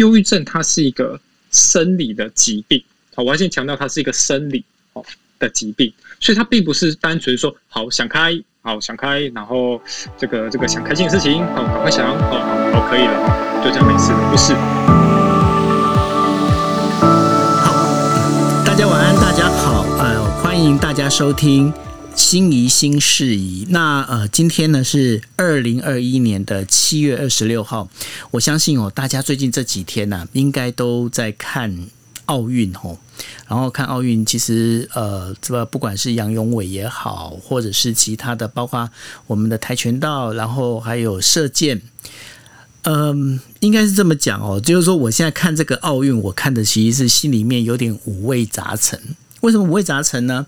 [0.00, 1.20] 忧郁症它是一个
[1.50, 2.82] 生理的疾病，
[3.14, 5.04] 好，我要先强调它是一个生理好
[5.38, 8.32] 的疾病，所以它并不是单纯说好想开，
[8.62, 9.78] 好想开，然后
[10.16, 12.38] 这个这个想开心的事情，好赶快想，好
[12.72, 14.54] 好可以了，就这样没事了，不是。
[17.60, 21.70] 好，大家晚安，大家好，呃，欢迎大家收听。
[22.14, 27.88] 心怡新事宜，那呃，今天呢是二零二一年的七月二十六号。
[28.30, 31.88] 我相信哦，大家最近这几天呢、应该都在看
[32.26, 32.96] 奥运哦。
[33.48, 38.88] 然后看奥运，其实呃，这个不管是杨勇伟也好，或者是其他的，包括
[39.26, 41.82] 我们的跆拳道，然后还有射箭，
[42.82, 49.00] 嗯、应该是这么讲哦，就是说我现在看这个奥运，我看的其实是心里面有点五味杂陈。
[49.40, 50.46] 为什么五味杂陈呢？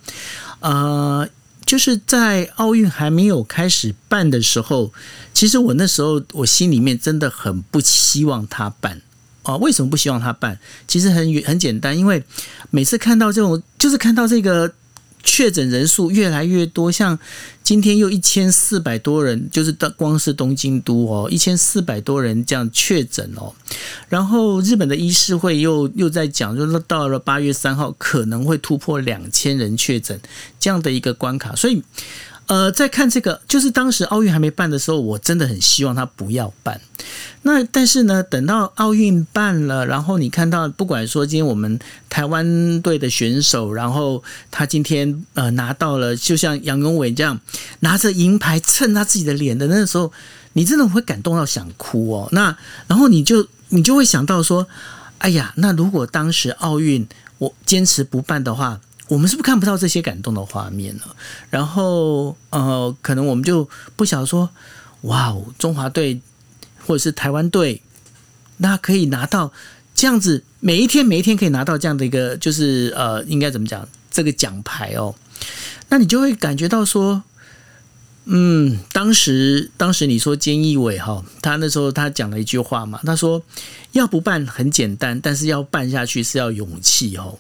[0.61, 1.29] 呃。
[1.65, 4.93] 就是在奥运还没有开始办的时候，
[5.33, 9.01] 其实我那时候我心里面真的很不希望他办
[9.43, 9.57] 啊。
[9.57, 10.59] 为什么不希望他办？
[10.87, 12.23] 其实很很简单，因为
[12.71, 14.73] 每次看到这种，就是看到这个。
[15.25, 17.17] 确诊人数越来越多，像
[17.73, 23.51] 今天又一千四百多人，就是光是东京都哦，一千四百多人这样确诊哦。
[24.11, 30.21] 然后日本的医师会又又在讲，就是到了八月三号可能会突破两千人确诊
[30.61, 31.83] 这样的一个关卡，所以。
[32.47, 36.81] 呃，在看这个，就是当时奥运还没办的时候，我真的很希望他不要办。
[37.43, 41.79] 那但是呢，等到奥运办了，然后你看到，不管说今天我们
[42.11, 47.41] 台湾队的选手，然后他今天呃拿到了，就像杨勇纬这样
[47.81, 50.13] 拿着银牌蹭他自己的脸的那个时候，
[50.53, 52.29] 你真的会感动到想哭哦。
[52.33, 52.55] 那
[52.87, 54.67] 然后你就你就会想到说，
[55.19, 57.07] 哎呀，那如果当时奥运
[57.39, 58.81] 我坚持不办的话。
[59.13, 61.03] 我们是不是看不到这些感动的画面呢？
[61.51, 64.49] 然后，呃，可能我们就不晓得说，
[65.03, 66.19] 哇哦，中华队
[66.87, 67.83] 或者是台湾队，
[68.57, 69.53] 那可以拿到
[69.95, 75.15] 这样子，每一天每一天可以拿到这样的一个，就是呃，应该怎么讲这个奖牌哦？
[75.91, 77.23] 那你就会感觉到说，
[78.25, 83.43] 嗯，当时当时你说菅义伟哈，他那时候他讲了一句话嘛，他说
[83.93, 87.39] 要不办很简单，但是要办下去是要勇气哦。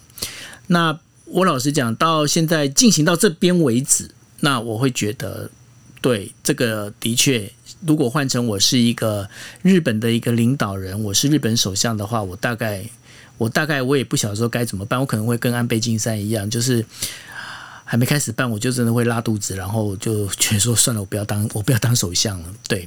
[0.66, 0.98] 那
[1.32, 4.10] 我老实讲，到现在进行到这边为止，
[4.40, 5.50] 那我会觉得，
[6.02, 7.50] 对这个的确，
[7.86, 9.26] 如果换成我是一个
[9.62, 12.84] 日本的一个领导人，我是日本首相的话，我大概，
[13.38, 16.84] 我大概我也不晓得说该怎么办，我可能会跟安倍晋三一样，就是
[17.86, 22.48] 还没开始办，我就真的会拉肚子，然后就觉得说算了，我不要当， 我不要当首相了。
[22.68, 22.86] 对，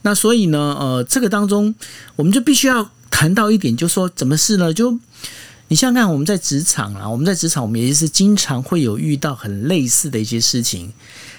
[0.00, 1.74] 那所以呢，呃，这个当中，
[2.16, 4.72] 我们就必须要谈到一点，就说怎么事呢？
[4.72, 4.98] 就
[5.72, 10.92] 你想想看，我们在职场啊，我们在职场，我们也是经常会有遇到很类似的一些事情。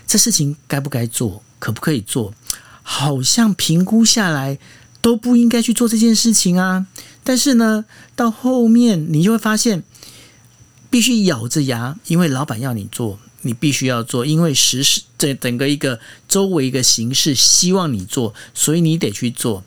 [0.07, 2.33] 这事情该不该做，可不可以做？
[2.81, 4.57] 好像评估下来
[5.01, 6.87] 都不应该去做这件事情啊。
[7.23, 7.85] 但是呢，
[8.15, 9.83] 到后面你就会发现，
[10.89, 19.63] 必须咬着牙，因为老板要你做，你必须要做，因为时事这整个一个周围一个形势希望你做，所以你得去做。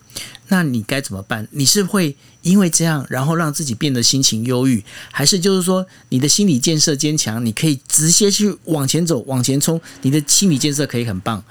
[0.49, 1.47] 那你该怎么办？
[1.53, 2.17] 你是会
[2.47, 11.43] 因为这样，然后让自己变得心情忧郁，还是就是说你的心理建设坚强，你可以直接去往前走、往前冲，你的心理建设可以很棒。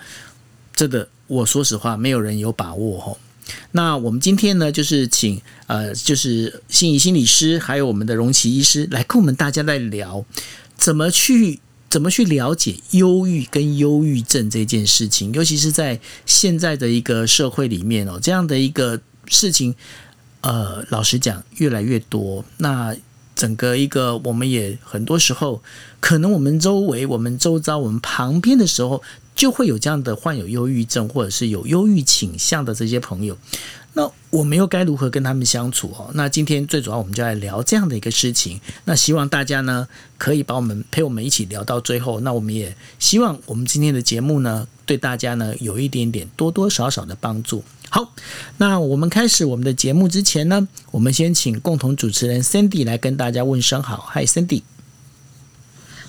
[0.73, 3.17] 这个我说实话，没有人有把握吼。
[3.73, 10.25] 那我们今天呢，就是请呃，就是心理心理师，还有我们的荣奇医师来跟我们大家来聊，
[10.77, 11.59] 怎么去。
[11.88, 15.31] 怎么去了解忧郁跟忧郁症这件事情？
[15.33, 19.73] 尤其是在现在的一个社会里面哦，这样的一个事情，
[20.45, 22.45] 呃，老实讲越来越多。
[22.57, 22.95] 那
[23.35, 25.61] 整个一个，我们也很多时候，
[26.00, 29.01] 可能我们周围、我们周遭、我们旁边的时候，
[29.35, 33.35] 就会有这样的患有忧郁症或者是有忧郁倾向的这些朋友。
[33.94, 36.11] 那我们又该如何跟他们相处哦？
[36.13, 38.62] 那今天最主要我们就来聊这样的一个事情。
[38.83, 42.19] 那希望大家呢可以把我们陪我们一起聊到最后。
[42.19, 47.63] 那我们也希望我们今天的节目呢对大家呢有一点点多多少少的帮助。
[47.95, 48.11] 好，
[48.57, 54.12] 那我们开始我们的节目之前呢，我们先请共同主持人 Cindy 来跟大家问声好。
[54.13, 54.63] Hi Sandy。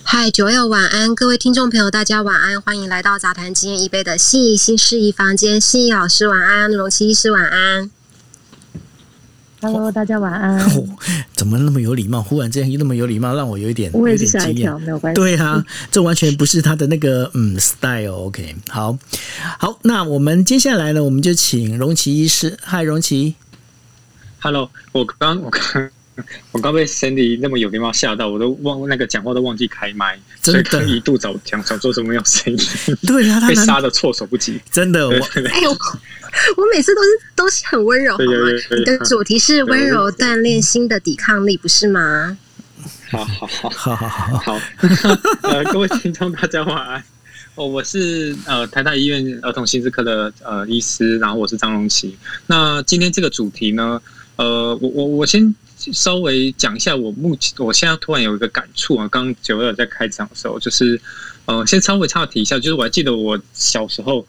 [0.03, 5.61] 嗨，Joel 晚安，各位听众朋友，大家晚安，欢迎来到杂谈经验一杯的心怡新事宜房间。
[5.61, 7.89] 心怡老师晚安，荣琪医师晚安。
[9.73, 10.59] Hello，大家晚安。
[10.61, 10.87] 哦，
[11.35, 12.23] 怎么那么有礼貌？
[12.23, 15.17] 忽然之间又那么有礼貌，让我有一点我也是吓一跳，没有关系。
[15.17, 18.13] 对啊，这完全不是他的那个嗯 style。
[18.27, 18.97] OK，好，
[19.59, 22.57] 好，那我们接下来呢，我们就请荣奇医师。
[22.63, 23.35] 嗨，荣奇。
[24.39, 25.91] Hello，我刚我刚
[26.53, 32.59] 我刚被 Sandy 那么有礼貌吓到，我都忘那个讲话都忘记开麦，所以可能一度找讲想说什么没有声音。
[33.07, 34.61] 对呀、啊， 他被杀的措手不及。
[34.71, 38.17] 真的，我哎呦，我每次都是都是很温柔。
[38.19, 42.37] 你的主题是温柔锻炼心的抵抗力，不是吗？
[43.11, 44.61] 好好好好好好好。
[45.43, 47.03] 呃，各位听众，大家晚安。
[47.57, 52.17] 哦，我是呃台大医院儿童心智科的呃医师，然后我是张荣琪。
[52.47, 54.01] 那今天这个主题呢，
[54.37, 61.01] 呃，我我我先稍微讲一下，我目前我现在突然有一个感触啊，刚刚九二在开场的时候，就是
[61.45, 64.27] 呃，先稍微插提一下，就是我还记得我小时候。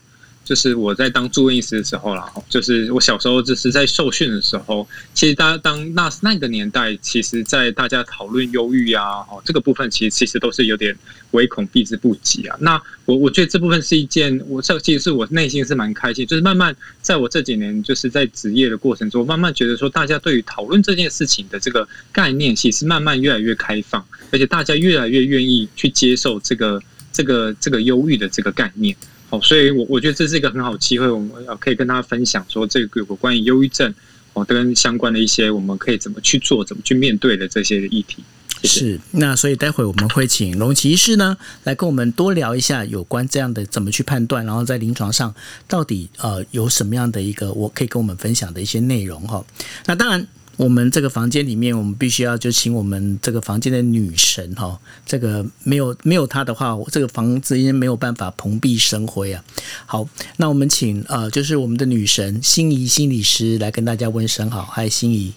[0.48, 10.98] 就是我在当住院医师的时候啦，就是我小时候就是在受训的时候，其实大家当那那个年代，其实，在大家讨论忧郁啊，哦，这个部分其实其实都是有点
[11.32, 12.56] 唯恐避之不及啊。
[12.62, 28.96] 那我我觉得这部分是一件，我这其实是我内心是蛮开心，就是慢慢在我这几年就是在职业的过程中，慢慢觉得说，大家对于讨论这件事情的这个概念，其实慢慢越来越开放，而且大家越来越愿意去接受这个这个这个忧郁的这个概念。
[29.30, 33.94] 好，所以我我觉得这是一个很好机会，我们要可以跟大家分享说，这个有关于忧郁症
[34.34, 38.24] 哦，跟相关的一些我们可以怎么去做、怎么去面对的这些议题。
[38.64, 45.36] 是，那所以待会我们会请龙骑士呢来跟我们多聊一下有关这样的怎么去判断，然后在临床上
[45.68, 49.46] 到底呃有什么样的一个我可以跟我们分享的一些内容哈。
[49.86, 50.26] 那当然。
[50.58, 59.44] 我们这个房间里面，我们必须要就请我们这个房间的女神哈，这个没有没有她的话，我这个房子应该没有办法蓬荜生辉啊。
[59.86, 65.32] 好，那我们请呃，就是我们的女神心怡心理师来跟大家问声好，嗨，心怡。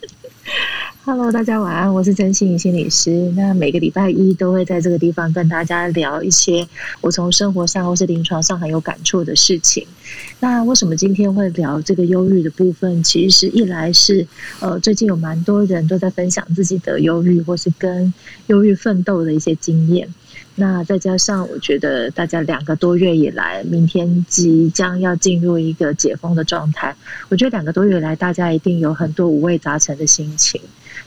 [1.05, 3.11] Hello，大家晚安，我是曾心怡心理师。
[3.37, 6.67] 那每个礼拜一都会在这个地方跟大家聊一些
[7.01, 9.87] 我从生活上或是临床上很有感触的事情。
[10.41, 13.03] 那为什么今天会聊这个忧郁的部分？
[13.03, 14.27] 其实一来是
[14.61, 18.13] 呃，最近有蛮多人都在分享自己的忧郁或是跟
[18.49, 20.13] 忧郁奋斗的一些经验。
[20.61, 26.95] 那再加上我觉得大家两个多月以来，明天即将要进入一个解封的状态，
[27.31, 30.61] 我觉得两个多月以来，大家一定有很多五味杂陈的心情。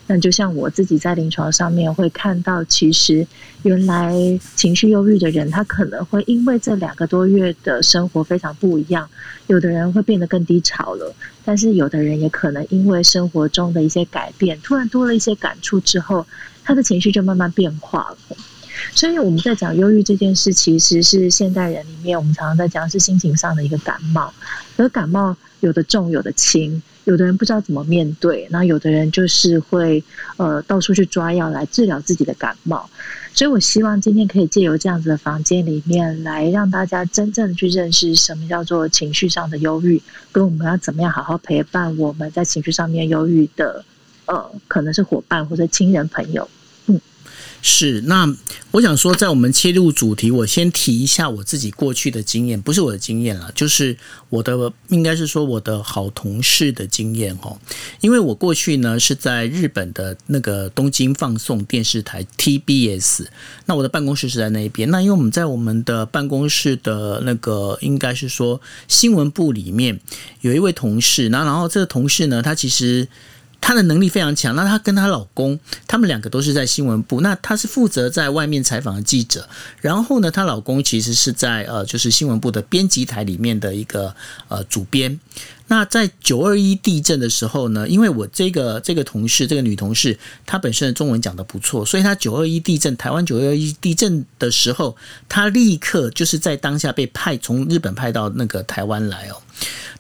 [0.08, 3.26] 那就像我自己在临床上面会看到，其实
[3.62, 4.12] 原来
[4.56, 9.08] 情绪忧郁的人，他可能会因为这两个多月的生活非常不一样，
[9.46, 11.14] 有的人会变得更低潮了，
[11.46, 16.26] 但是有的人也可能因为生活中的一些改变，突然多了一些感触之后，
[16.64, 18.18] 他的情绪就慢慢变化了。
[18.94, 24.34] 所以我们在讲忧郁这件事，其实是现代人里面我们常常在讲是心情上的一个感冒，
[24.78, 26.82] 而感冒有的重，有的轻。
[27.06, 30.02] 有的人不知道怎么面对，那有的人就是会
[30.38, 32.90] 呃到处去抓药来治疗自己的感冒，
[33.34, 43.84] 所以我希望今天可以借由这样子的房间里面来让大家真正的去认识什么叫做情绪上的忧郁，跟我们要怎么样好好陪伴我们在情绪上面忧郁的
[44.26, 46.48] 呃可能是伙伴或者亲人朋友。
[47.66, 48.36] 是，那
[48.72, 57.58] 我想说，在我们切入主题，我先提一下我自己过去的经验，不是我的经验了，就是我的，应该是说我的好同事的经验哦。
[58.02, 63.28] 因为我过去呢是在日本的那个东京放送电视台 TBS，
[63.66, 64.92] 那我的办公室是在那一边。
[64.92, 69.98] 那因为我们在我们的办公室的那个，应该是说新闻部里面
[70.42, 73.08] 有一位同事，那然后这个同事呢，他其实。
[73.66, 75.58] 她的能力非常强，那她跟她老公，
[75.88, 77.22] 他们两个都是在新闻部。
[77.22, 79.48] 那她是负责在外面采访的记者，
[79.80, 84.14] 然后呢，她老公其实是在呃，就是新闻部的编辑台里面的一个
[84.50, 85.18] 呃主编。
[85.68, 94.98] 那在九二一地震的时候呢，因为我这个这个同事，这个女同事，她本身的中文讲得不错，所以她九二一地震，台湾九二一地震的时候，
[95.30, 99.42] 她立刻就是在当下被派从日本派到那个台湾来哦。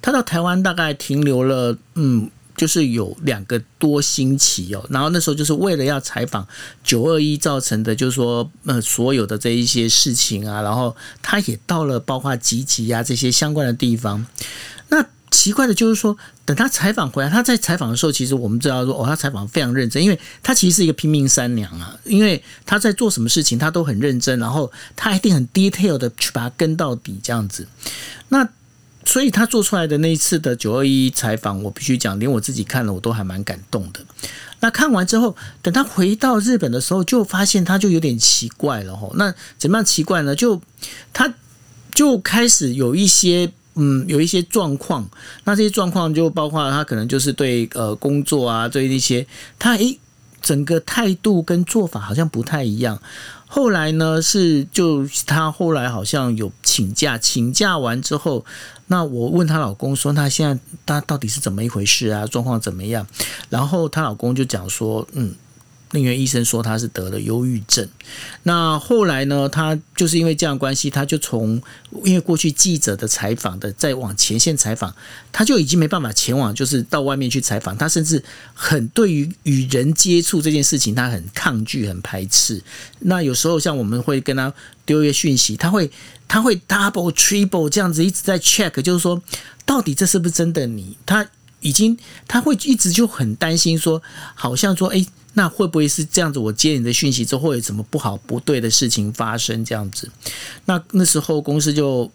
[0.01, 2.29] 她到台湾大概停留了，嗯。
[2.55, 6.47] 就是有两个多星期哦，然后那时候就是为了要采访
[6.83, 14.25] 九二一造成的，就是说呃所有的这一些事情啊，然后他也到了包括集集啊这些相关的地方。
[14.89, 27.67] 那奇怪的就是说，等他采访回来，他在采访的时候，其实我们知道说哦，他采访非常认真，因为他其实是一个拼命三娘啊，因为他在做什么事情他都很认真，然后他一定很 detail 的去把它跟到底这样子。
[28.29, 28.47] 那
[29.05, 33.99] 所以他做出来的那一次的九二一采访，我必须讲，连我自己看了我都还蛮感动的。
[34.59, 39.13] 那看完之后，等他回到日本的时候，就发现他就有点奇怪了吼。
[39.15, 40.35] 那怎么样奇怪呢？
[40.35, 40.61] 就
[41.11, 41.33] 他
[41.93, 45.09] 就开始有一些嗯，有一些状况。
[45.43, 49.27] 那这些状况就包括他可能就是对呃工作啊，对那些
[49.59, 49.99] 他诶
[50.41, 53.01] 整个态度跟做法好像不太一样。
[53.45, 58.43] 后来呢，是就他后来好像有请假，请假完之后，
[58.87, 62.25] 那我问她老公说，那现在她到底是怎么一回事啊？
[62.27, 63.07] 状况怎么样？
[63.49, 65.33] 然后她老公就讲说，嗯，
[65.93, 67.87] 因为医生说他是得了忧郁症。
[68.43, 71.61] 那后来呢，他就是因为这样关系，他就从
[72.03, 74.93] 因为过去记者的采访的再往前线采访，
[75.31, 77.77] 他就已经没办法前往，就是到外面去采访。
[77.77, 78.23] 他甚至
[78.55, 82.61] 很对于与人接触这件事情，他很抗拒、很排斥。
[82.99, 84.51] 那有时候像我们会跟他
[84.85, 85.91] 丢一个讯息，他会
[86.27, 89.21] 他会 double、triple 这样子一直在 check，就是说
[89.65, 90.97] 到底这是不是真的你？
[91.05, 91.27] 他
[91.61, 94.01] 已经他会一直就很担心说，
[94.35, 95.05] 好像说诶。
[95.35, 96.37] 那会不会是这样子？
[96.37, 99.65] 我接你的讯息之后，有什么不好、不对的事情发生？
[99.65, 100.07] 这样子，
[100.65, 102.11] 那那时候公司就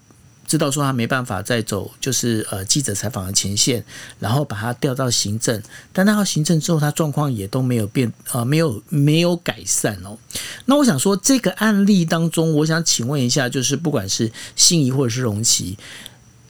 [0.48, 3.84] 知道说他没办法再走，就是呃记者采访的前线，
[4.18, 5.62] 然后把他调到行政。
[5.92, 10.16] 但他到行政之后，他状况也都没有变，呃，没有没有改善哦。
[10.64, 15.76] 那我想说，这个案例当中，我想请问一下，就是不管是心怡或者是容琪，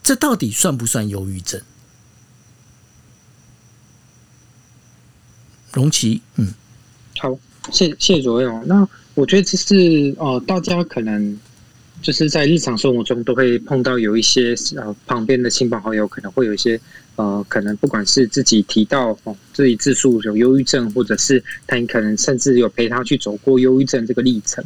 [0.02, 1.61] 这到底算不算忧郁症？
[5.73, 6.55] 容琪，嗯，
[7.19, 7.37] 好，
[7.71, 8.62] 谢谢左右。
[8.64, 11.38] 那我觉得这是呃，大家可能
[12.00, 16.81] 就是在日常生活中都会碰到有一些呃，旁边的亲朋好友可能会有一些
[17.17, 24.64] 呃，可能不管是自己提到哦，自己自述有忧郁症，或者是他可能甚至有陪他去走过忧郁症这个历程。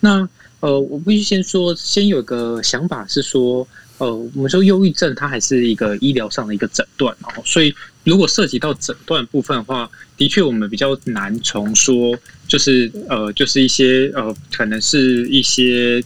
[0.00, 0.28] 那
[0.60, 3.66] 呃，我必须先说，先有个想法是说。
[3.98, 7.72] 呃，我们说忧郁症，它还是一个医疗上的一个诊断哦，所以
[8.02, 12.12] 如果涉及到诊断部分的话，的确我们比较难从说，
[12.48, 16.02] 就是呃，就是一些呃，可能是一些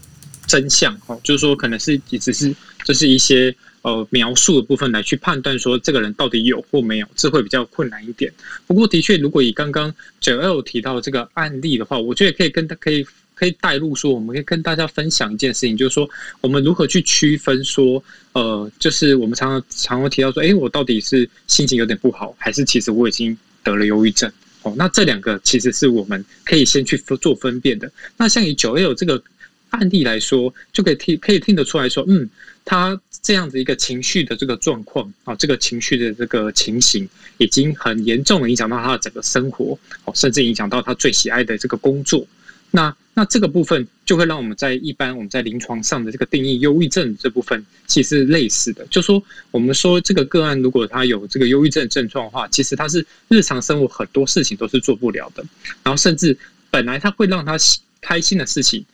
[0.49, 2.53] 真相哦，就是说可能是也只是
[2.85, 8.33] 就是一些呃描述的部分来去判断说这个人到底有或没有，这会比较困难一点。
[8.67, 13.07] 不过的确，如果以刚刚九 L 提到这个案例的话，我觉得可以跟可以。
[13.39, 18.03] 可以带入说，我们可以跟大家分享一件事情，就是说，我们如何去区分说，
[18.33, 24.29] 呃，就是我们常常常会提到说，哎，我到底是心情有点不好，还是其实我已经得了忧郁症？
[24.63, 27.89] 哦，那这两个其实是我们可以先去做分辨的。
[28.17, 29.23] 那像以九 L 这个
[29.71, 32.29] 案例来说，就可以听可以听得出来说，嗯，
[32.65, 37.09] 他这样子一个情绪的这个状况啊，这个情绪的这个情形，
[37.39, 42.27] 已经很严重的影响到他的整个生活，哦，甚至影响到他最喜爱的这个工作。
[42.71, 55.43] 那那这个部分就会让我们在一般我们在临床上的这个定义忧郁症这部分其实类似的，就说我们说这个个案如果他有这个忧郁症症状的话，其实他是日常生活很多事情都是做不了的，
[55.83, 56.37] 然后甚至
[56.71, 57.57] 本来他会让他
[58.03, 58.85] 开心的事情，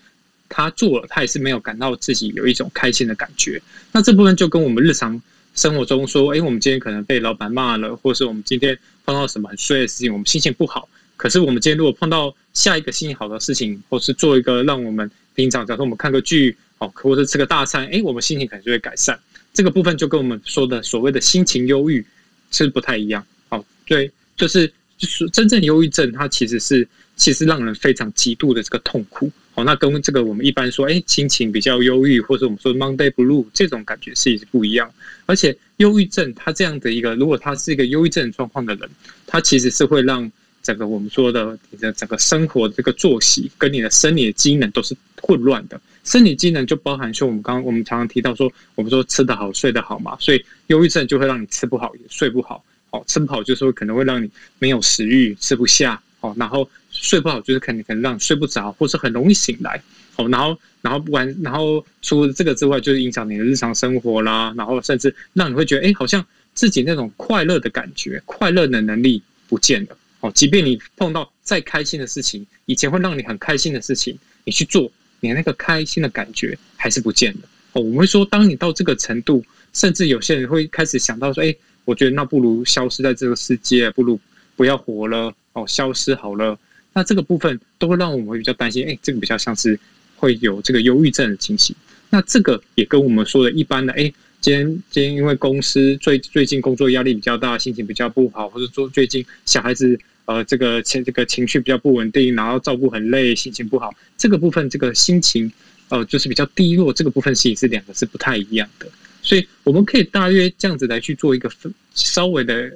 [0.56, 3.60] 他做了他也是没有感到自己有一种开心的感觉。
[3.90, 5.20] 那这部分就跟我们日常
[5.56, 10.88] 生活中说，哎，我们今天可能被老板骂了，或是我们今天碰到什么很衰的事情，我们心情不好。
[11.16, 19.18] 可是我们今天如果碰到下一个心情好的事情，或是做一个让我们平常，假如说我们看个剧，哦，或者吃个大餐，哎，我们心情可能就会改善。
[19.52, 22.04] 这个部分就跟我们说的所谓的心情忧郁
[22.52, 23.26] 是不太一样。
[23.48, 29.30] 哦，对，就是就是真正忧郁症，它其实是其实让人非常极度的这个痛苦。
[29.54, 34.92] 哦，那跟这个我们一般说，哎，心情比较忧郁，或者我们说 Monday Blue 这种感觉是不一样。
[35.26, 38.88] 而且忧郁症，它这样的一个，如果他是一个忧郁症状况的人，
[39.26, 40.30] 他其实是会让。
[40.64, 59.82] 整个我们说的你的整个生活的这个作息跟你的生理的机能都是混乱的，生理机能就包含说我们刚刚我们常常提到说，我们说吃得好睡得好嘛，所以忧郁症就会让你吃不好也睡不好，哦，吃不好就是会可能会让你没有食欲吃不下，哦，然后睡不好就是可能可能让你睡不着，或是很容易醒来，
[60.16, 69.98] 哦，然后然后不管然后除了这个之外，就是影响你的日常生活啦，然后甚至让你会觉得哎，好像自己那种快乐的感觉，快乐的能力不见了。
[70.20, 74.90] 哦，即便你碰到再开心的事情，以前会让你很开心的事情，你去做，
[75.20, 77.40] 你那个开心的感觉还是不见了。
[77.72, 81.54] 哦，我们会说，当你到这个程度，甚至有些人会开始想到说，哎，
[81.84, 84.18] 我觉得那不如消失在这个世界，不如
[84.56, 86.58] 不要活了，哦，消失好了。
[86.92, 89.78] 那这个部分都会让我们比较担心，哎，这个比较像是
[90.16, 91.74] 会有这个忧郁症的情形。
[92.10, 94.12] 那这个也跟我们说的一般的，哎。
[94.40, 105.50] 今天，今天因为公司最最近工作压力比较大，心情比较不好，或者说最近小孩子呃这个情这个情绪比较不稳定，然后照顾很累，心情不好，这个部分这个心情
[105.88, 108.86] 呃就是比较低落，这个部分其实是两个是不太一样的，
[109.22, 112.70] 所以我们可以大约这样子来去做一个分，稍微的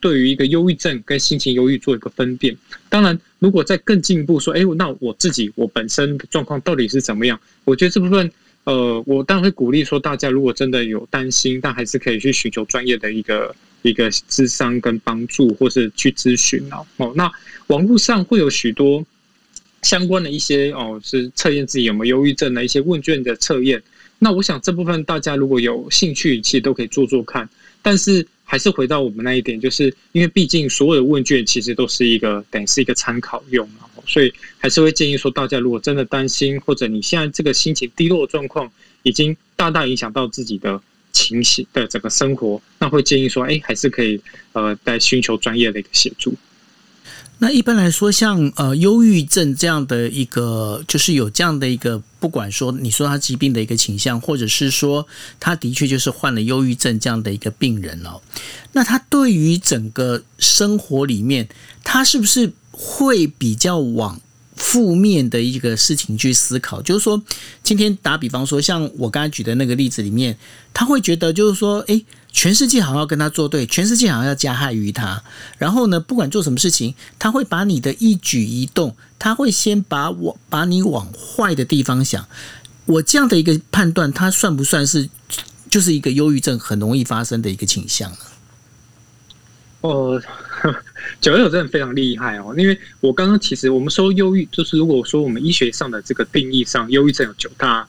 [0.00, 2.56] 对于一个忧郁症跟心情忧郁做一个分辨。
[2.88, 7.40] 当然，如果再更进一步说，哎，那我自己我本身的状况到底是怎么样？
[7.64, 8.30] 我觉得这部分。
[8.64, 16.86] 呃，我当然会鼓励说，大家如果真的有担心，但还是可以去寻求专业的一个一个咨商跟帮助，或是去咨询哦。
[16.98, 17.32] 哦，那
[17.68, 19.02] 网络上会有许多
[19.80, 23.82] 相关的一些哦，是测验自己有没有忧郁症的一些问卷的测验。
[24.18, 27.48] 那我想这部分大家如果有兴趣，其实都可以做做看。
[27.80, 33.68] 但是还是回到我们那一点，就是因为毕竟所有的问卷其实都是一个等于是一个参考用，
[34.06, 40.80] 所以还是会建议说，大家如果真的担心，或者你现在这个心情低落的状况已经大大影响到自己的
[41.12, 44.18] 情绪的整个生活，那会建议说，哎，还是可以
[44.54, 46.34] 呃在寻求专业的一个协助。
[47.40, 55.06] 那一般来说，像呃忧郁症这样的一个，就是有这样的一个，不管说你说他疾病的一个倾向，或者是说
[55.38, 58.20] 他的确就是患了忧郁症这样的一个病人哦，
[58.72, 61.48] 那他对于整个生活里面，
[61.84, 64.20] 他是不是会比较往
[64.56, 66.82] 负面的一个事情去思考？
[66.82, 67.22] 就是说，
[67.62, 70.36] 今天打比方说，像我刚才举的那个例子里面，
[70.74, 72.04] 他会觉得就是说，诶。
[72.30, 75.22] 全世界好像要跟他作对，全世界好像要加害于他。
[75.56, 82.26] 然后呢，不管做什么事情，他会把你的一举一动，他会先把我把你往坏的地方想。
[82.84, 85.08] 我这样的一个判断，他算不算是
[85.68, 88.18] 就是一个忧郁症很容易发生的一个倾向呢？
[89.80, 90.20] 哦，
[91.20, 97.86] 九九真的非常厉害哦，因为我刚刚其实我们说忧郁，就是如果说我们医学上的这个定义上，忧郁症有九大。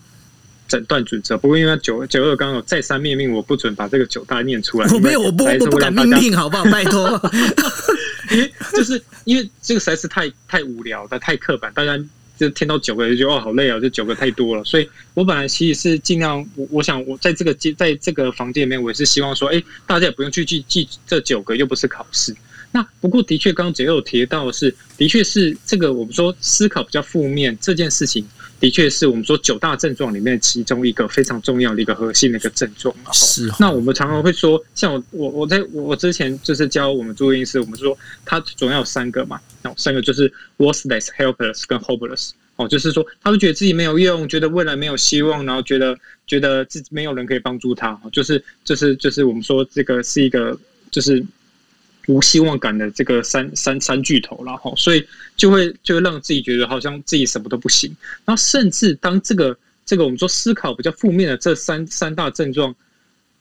[0.69, 4.88] 诊断准则，不过因为九九二刚刚有再三命令，我不准把这个九大念出来。
[4.93, 6.63] 我没有，我不我不敢命令，好不好？
[6.65, 7.19] 拜托，
[8.31, 11.99] 因为就是因为这个实在是太太无聊的，太刻板，大家
[12.38, 14.63] 就听到九个就觉得哦好累啊，这九个太多了。
[14.63, 22.35] 所以我本来其实是尽量，我我想我在这个在这个房间里面，我也是希望说，哎，大家也不用去记记这九个，又不是考试。
[22.71, 28.25] 那不过的确，刚刚九有提到的是，的确是这个我们说思考比较负面这件事情。
[28.59, 32.93] 的确是我们说九大症状里面其中一个非常重要的一个核心的一个症状。
[33.13, 33.49] 是。
[33.57, 42.31] 那我们常常会说，像我我我在我之前就是教我们住院医师，我们说他总要有三个嘛，然后三个就是 worthless、helpless 跟 hopeless。
[42.57, 45.97] 哦，就是说他会觉得自己没有用，觉得未来没有希望，然后觉得
[46.27, 47.97] 觉得自己没有人可以帮助他。
[48.11, 50.59] 就是就是就是我们说这个是一个
[50.91, 51.25] 就是。
[52.09, 55.05] 无希望感的这个三三三巨头，然后所以
[55.37, 57.95] 就会就会让自己觉得好像自己什么都不行。
[58.25, 62.75] 然后甚至当这个这个我们说思考比较负面的这三三大症状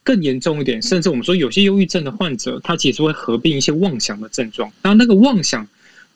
[0.03, 4.71] 更严重一点，甚至我们说有些忧郁症的患者，他其实会合并一些妄想的症状。
[4.83, 5.67] 然后那个妄想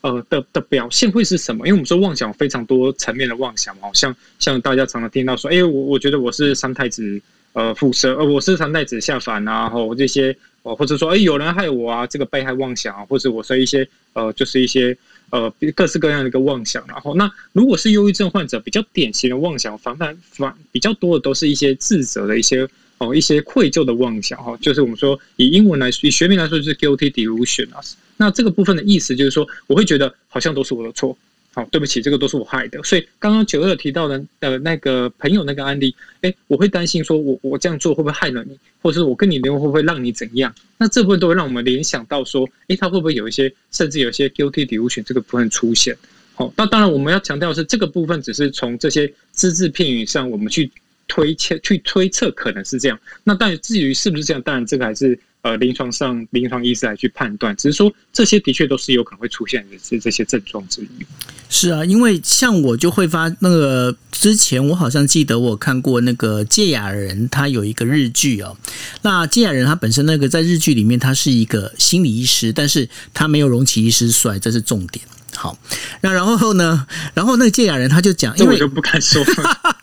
[0.02, 1.66] 呃的的表现会是什么？
[1.66, 7.20] 因为我们说妄想非常多层面的妄想，好像像大家常常听到说，哎，我我觉得我是三太子
[7.52, 10.36] 呃附身，呃我是三太子下凡啊，然后这些。
[10.64, 14.96] 哦，或者说，哎，有人害我啊，这个被害妄想啊，或者我说一些呃，就是一些
[15.28, 16.82] 呃，各式各样的一个妄想。
[16.88, 27.80] 然后，那如果是忧郁症患者，比较典型的妄想，反反反比较多的都是一些自责的一些哦，一些愧疚的妄想哈，就是我们说以英文来说，以学名来说就是 guilty delusion 啊。
[28.16, 31.14] 那这个部分的意思就是说，我会觉得好像都是我的错。
[31.54, 32.82] 好，对不起，这个都是我害的。
[32.82, 40.52] 所以刚刚九二提到的呃那个朋友那个案例，哎，我会担心说我我这样做会不会害了你，或者是我跟你联络会不会让你怎样？
[40.78, 45.96] 那这部分都会让我们联想到说，哎，他会不会有一些甚至有一些 guilty delusion 这个部分出现？
[46.34, 50.68] 好，那当然我们要强调的是这个部分只是从这些只字片语上我们去
[51.06, 52.98] 推测去推测可能是这样。
[53.22, 55.16] 那但至于是不是这样，当然这个还是。
[55.44, 61.06] 呃，临床上临床医师来去判断，只是说这些的确都是有可能会出现的这这些症状之一。
[61.50, 68.56] 是啊，因为像我就会发那个之前我好像记得我看过那个芥雅人，他有一个日剧哦。
[69.02, 75.04] 那芥雅人他本身那个在日剧里面他是一个心理医师，但是他没有荣崎医师帅，这是重点。
[75.36, 75.58] 好，
[76.00, 79.22] 那然后呢，然后那个芥雅人他就讲，因为我就不敢说。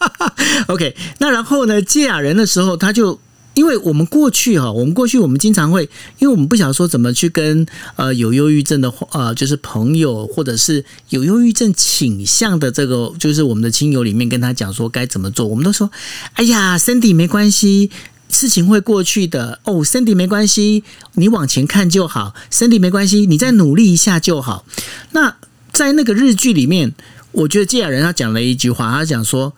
[0.69, 3.19] OK，那然后呢，芥雅人的时候他就。
[3.54, 5.84] 因为我们过去哈，我们过去我们经常会，
[6.20, 7.66] 因为我们不想说怎么去跟
[7.98, 15.92] 呃有忧郁症的呃就是朋友，或者是有忧郁症倾向的这个就是我们的亲友里面跟他讲说该怎么做，我们都说，
[16.36, 17.92] 哎呀，Cindy 没关系，
[18.30, 20.86] 事情会过去的哦，Cindy 没关系，
[21.16, 24.66] 你往前看就好，Cindy 没关系，你再努力一下就好。
[25.12, 25.36] 那
[25.74, 26.94] 在那个日剧里面，
[27.34, 29.54] 我觉得堺雅人他讲了一句话，他讲说。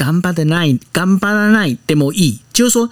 [0.00, 2.90] 顽张らない、顽张らないでもいい，就是说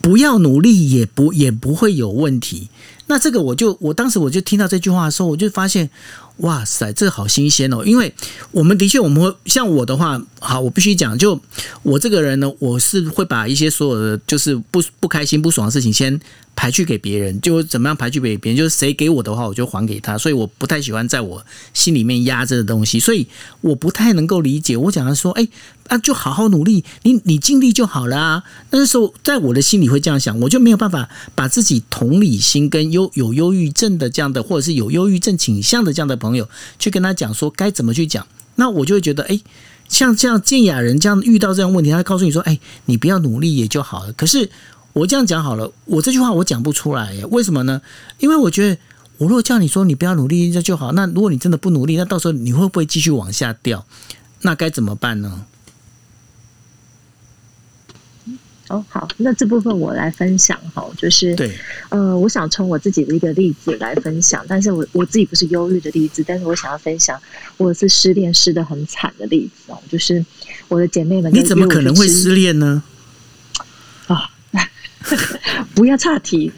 [0.00, 2.68] 不要努力也不也不会有问题。
[3.06, 5.90] 那这个我就我当时我就听到这句话的时候，我就发现。
[6.37, 7.83] 哇塞，这好新鲜哦！
[7.83, 8.13] 因为
[8.51, 11.39] 我们的确，我们会像我的话，好，我必须讲，就
[11.83, 16.19] 我这个人呢，我是会把一些所有的就是不不开心、不爽的事情先
[16.55, 20.17] 排去给别人，就怎么样排去给别人，就是谁给我的话，我就还给他。
[20.17, 23.27] 所以我不太喜欢在我心里面压着的东西，所以
[23.61, 24.77] 我不太能够理解。
[24.77, 25.47] 我讲的说，哎
[25.87, 28.43] 啊，就好好努力，你你尽力就好了啊。
[28.71, 39.39] 那时候在我的心里会这样想，我就没有办法把自己同理心跟忧有忧郁症的这样的，或者是有忧郁症倾向的这样的朋朋友去跟他讲说该怎么去讲，那我就会觉得，哎，
[39.87, 44.13] 像这样堺雅人这样遇到这样问题，他告诉你说，哎，你不要努力也就好了。
[44.13, 44.49] 可是
[44.93, 47.81] 我这样讲好了，我这句话我讲不出来耶，为什么呢？
[48.19, 48.77] 因为我觉得，
[49.17, 50.91] 我如果叫你说你不要努力，那就好。
[50.91, 53.85] 那如果你真的不努力，那到时候你会不会继续往下掉？
[54.41, 55.45] 那该怎么办呢？
[58.69, 61.49] 哦，好，那这部分我来分享哈，就是对，
[61.89, 67.17] 呃，我想从我自己的一个例子来分享，但是我我自己不是忧郁的例子，但是我想要分享
[67.55, 70.23] 我是失恋失的很惨的例子哦，就是
[70.67, 72.83] 我的姐妹们，你怎么可能会失恋呢？
[74.07, 74.15] 啊、
[74.53, 74.59] 哦，
[75.73, 76.51] 不要岔题，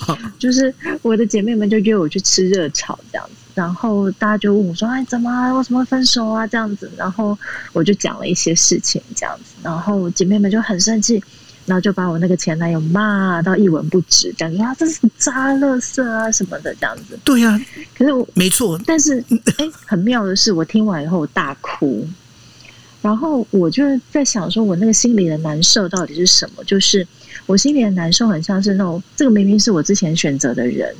[0.00, 6.44] 好， 就是我的姐妹们就约我去吃热炒这样子，然后大家就问我说，哎，怎么为什么会分手啊？
[6.44, 7.38] 这样子，然后
[7.72, 11.22] 我就讲了一些事情这样子，然后姐妹们就很生气。
[11.64, 17.18] 然后就把我那个前男友骂到一文不值，讲说啊，这是渣、垃圾啊什么的这样子。
[17.24, 17.60] 对呀、啊，
[17.96, 19.22] 可是我没错，但是
[19.58, 22.04] 哎，很妙的是，我听完以后我大哭，
[23.00, 26.64] 然后我就在想说，我那个心里的难受到底是什么？
[26.64, 27.06] 就是
[27.46, 30.92] 我心里的难受，很像是那种这个明明是我之前选择的人，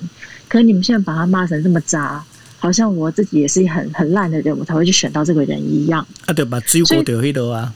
[0.49, 2.25] 可是你们现在把他骂成这么渣，
[2.59, 6.07] 好像我自己也是很很烂的人，我才会去选到这个人一样。
[6.27, 6.61] 啊，对吧？
[6.61, 7.75] 追过掉黑的啊，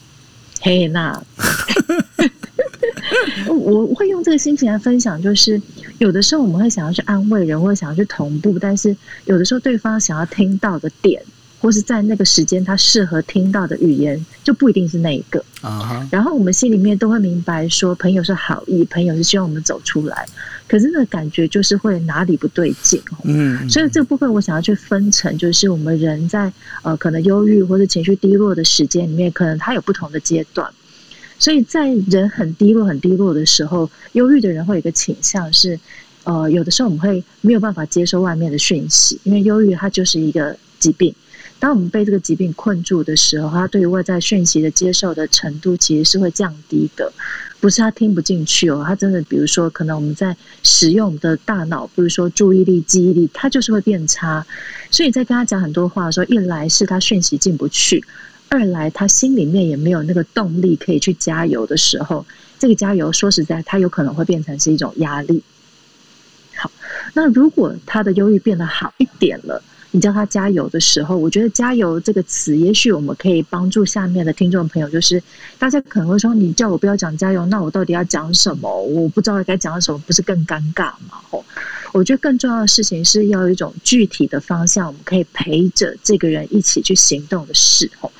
[0.61, 1.21] 嘿，那。
[3.47, 5.61] 我会用这个心情来分享，就是
[5.99, 8.95] 有的时候我们会想要去安慰人，或者想要去同步，但是
[9.25, 11.21] 有的时候对方想要听到的点，
[11.59, 15.43] 或是在那个时间他适合听到的语言，就不一定是那一个。
[15.61, 20.25] 啊，然后我们心里面都会明白，说朋友是好意，朋友是希望我们走出来，
[20.67, 23.01] 可是那个感觉就是会哪里不对劲。
[23.23, 26.51] 嗯，所以这个部分我想要去分成，就是我们人在
[26.83, 30.71] 呃可能忧郁或者情绪低落的时间里面，可能他有不同的阶段。
[31.39, 35.79] 所以在人很低落、很低落的时候，忧郁的人会有一个倾向是，
[36.23, 41.13] 呃，有的时候我们会没有办法接受外面的讯息，因为忧郁它就是一个疾病。
[41.59, 47.11] 当我们被这个疾病困住的时候，他对于外在讯息的接受的程度其实是会降低的，
[47.59, 54.45] 不是他听不进去哦，他真的，比如说，可能我们在使用我们的大脑，比如说注意力、记忆力，它就是会变差。
[54.91, 58.03] 所以在跟他讲很多话的时候，一来是他讯息进不去。
[58.49, 62.25] 二来，他心里面也没有那个动力可以去加油的时候，
[62.57, 65.43] 这个加油说实在，他有可能会变成是一种压力。
[66.55, 66.71] 好，
[67.13, 75.21] 那如果他的忧郁变得好一点了，你叫他加油的时候，我觉得“加油”这个词，也许我们可以帮助下面的听众朋友，就是
[75.59, 78.81] 大家可能会说：“你叫我不要讲加油，那我到底要讲什么？
[78.83, 81.43] 我不知道该讲什么，不是更尴尬吗？”吼。
[81.97, 88.11] 我觉得更重要的事情是要有一种具体的方向，我们可以陪着这个人一起去行动的时候。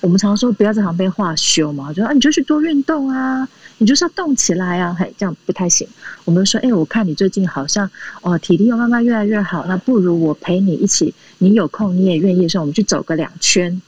[0.00, 5.86] 我们常说不要在旁边画休嘛，就说啊，你就去多运动啊，你就是要动起来啊，嘿，这样不太行。
[6.24, 7.88] 我们说，哎，我看你最近好像
[8.22, 13.80] 哦，体力又慢慢越来越好，那不如我陪你一起，你有空你也愿意的时候，我们去走个两圈。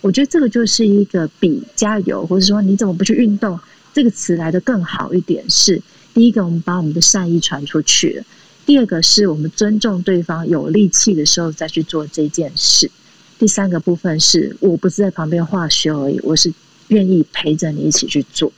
[0.00, 3.60] 我觉得这个就是一个比加油，或者说你怎么不去运动
[3.92, 5.44] 这个词来得更好一点。
[5.50, 5.82] 是
[6.14, 8.22] 第一个，我们把我们的善意传出去。
[8.66, 12.90] 第二个是我们尊重对方有力气的时候再去做这件事。
[13.38, 16.52] 第三个部分是我不是在旁边画休而已，我是
[16.88, 18.50] 愿意陪着你一起去做。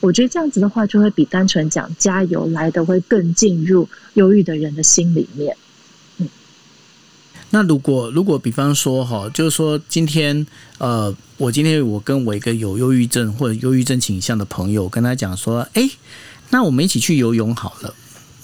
[0.00, 5.56] 我觉得这样子的话，就会比单纯讲加油来的会更进入忧郁的人的心里面。
[6.18, 6.28] 嗯，
[7.50, 10.46] 那如果如果比方说哈，就是说今天
[10.78, 15.88] 呃，我今天我跟我一个有忧郁症或者忧郁症倾向的朋友，跟他讲说，哎，
[16.50, 17.94] 那我们一起去游泳好了。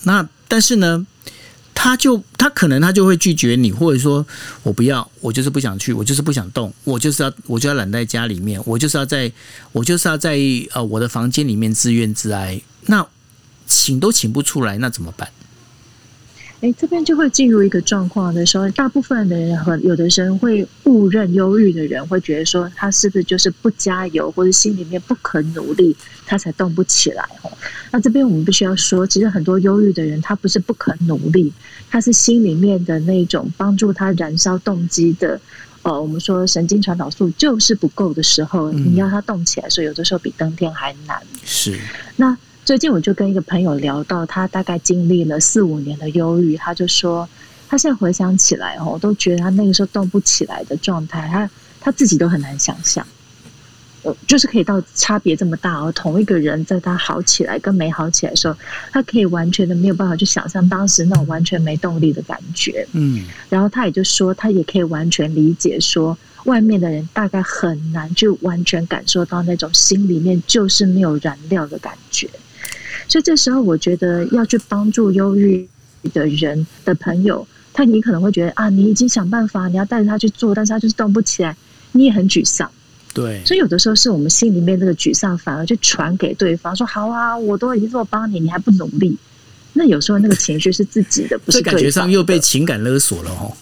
[0.04, 1.06] 那但是呢，
[1.74, 4.26] 他就他可能他就会拒绝你，或者说
[4.62, 9.30] 我不要，我就是不想去，我就是不想动，我就是要我就要懒在家里面，我就是要在
[9.72, 10.38] 我就是要在
[10.72, 13.06] 呃我的房间里面自怨自哀，那
[13.66, 15.28] 请都请不出来，那怎么办？
[16.62, 27.22] 哎，这边就会进入一个状况的时候，大部分的人和有的人会误认忧郁的人会觉得说，他是不是就是不加油，或者心里面不肯努力，他才动不起来？
[27.90, 31.52] 那这边我们必须要说，其实很多忧郁的人，他不是不肯努力，
[31.90, 35.38] 他是心里面的那种帮助他燃烧动机的，
[35.82, 41.20] 呃，我们说神经传导素就是不够的时候，你要他动起来，所以有的时候比登天还难。
[41.44, 41.78] 是
[42.16, 42.34] 那。
[42.66, 47.28] 最近我就跟一个朋友聊到，他大概经历了四五年的忧郁，他就说，
[47.68, 51.48] 他现在回想起来哦，我都觉得他那个时候动不起来的状态，他
[51.80, 53.06] 他自己都很难想象，
[54.02, 58.56] 呃，就是可以到差别这么大哦，同一个人在他好起来跟没好起来的时候，
[58.90, 72.28] 他可以完全的没有办法去想象当时那种完全没动力的感觉，嗯，然后他也就说，他也可以完全理解说，外面的人大概很难就完全感受到那种心里面就是没有燃料的感觉。
[73.08, 75.68] 所以这时候，我觉得要去帮助忧郁
[76.12, 81.56] 的人的朋友，他你可能会觉得啊，你已经想办法，你要带着他去做，但是他就是动不起来，
[81.92, 82.70] 你也很沮丧。
[83.14, 89.16] 对，所以有的时候是我们心里面那个沮丧，反而就传给对方说：“好啊，我都已经这么帮你，你还不努力。”
[89.72, 93.56] 那有时候那个情绪是自己的，不是感觉上又被情感勒索了哦。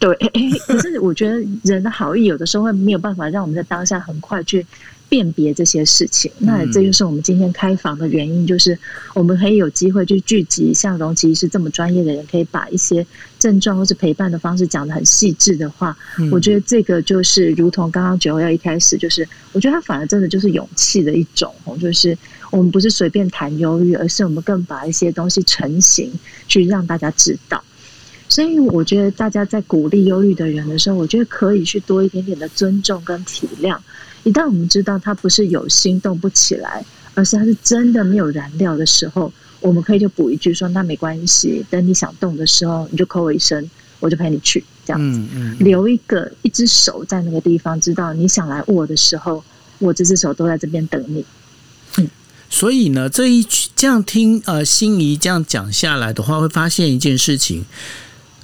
[0.00, 0.14] 对，
[0.66, 4.66] 可是我觉得人的好意有的时候会没有办法让我们在当下很快去。
[5.08, 8.76] 辨别这些事情，那这就是我们今天开房的原因，就是
[9.14, 13.06] 我们可以有机会去聚集像容琪是这么专业的人，可以把一些
[13.38, 15.96] 症状或是陪伴的方式讲得很细致的话。
[16.30, 22.16] 我觉得这个就是如同刚刚九幺一开始，就是我觉得他反而真的就是勇气的一种，就是
[22.50, 26.12] 我们不是随便谈忧郁，而是我们更把一些东西成型，
[26.48, 27.62] 去让大家知道。
[28.28, 33.78] 所以我觉得大家在鼓励忧郁的人的时候，我觉得可以去多一点点的尊重跟体谅。
[34.26, 36.84] 一旦我们知道它不是有心动不起来，
[37.14, 49.44] 而是它是真的没有燃料的时候，我们可以就补一句说：“那没关系，等你想动的时候，你就 call 我一声，我就陪你去。”这样子，嗯嗯、留一个一只手在那个地方，知道你想来握的时候，
[49.78, 51.24] 我这只手都在这边等你。
[51.98, 52.08] 嗯，
[52.50, 57.64] 所以呢，这一这样听呃，心怡这样讲下来的话，会发现一件事情，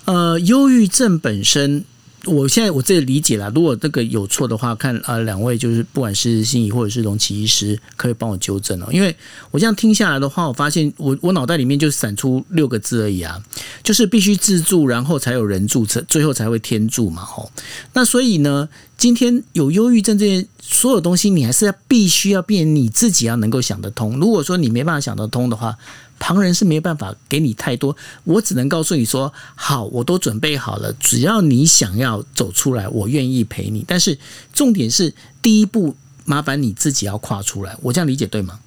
[0.04, 1.84] 呃，忧郁症本身。
[2.26, 8.86] 我现在我这里理解了，如果这个有错的话，看啊，两位就是不管是心怡或者是龙崎医师，可以帮我纠正哦。
[8.92, 9.14] 因为
[9.50, 13.42] 我这样听下来的话，我发现我我脑袋里面就闪出六个字而已啊，
[13.82, 17.24] 就是必须自助，然后才有人助，最后才会天助嘛。
[17.24, 17.50] 吼，
[17.92, 24.18] 那所以呢，今天有忧郁症这件所有东西，你还是要必须要变你自己要能够想得通。
[24.18, 25.76] 如果说你没办法想得通的话，
[26.18, 33.84] 旁人是没办法给你太多，我只能告诉你说：好，我都准备好了，只要你想要走出来，我愿意陪你。
[33.86, 34.18] 但是
[34.52, 37.76] 重点是第一步，麻烦你自己要跨出来。
[37.82, 38.58] 我这样理解对吗？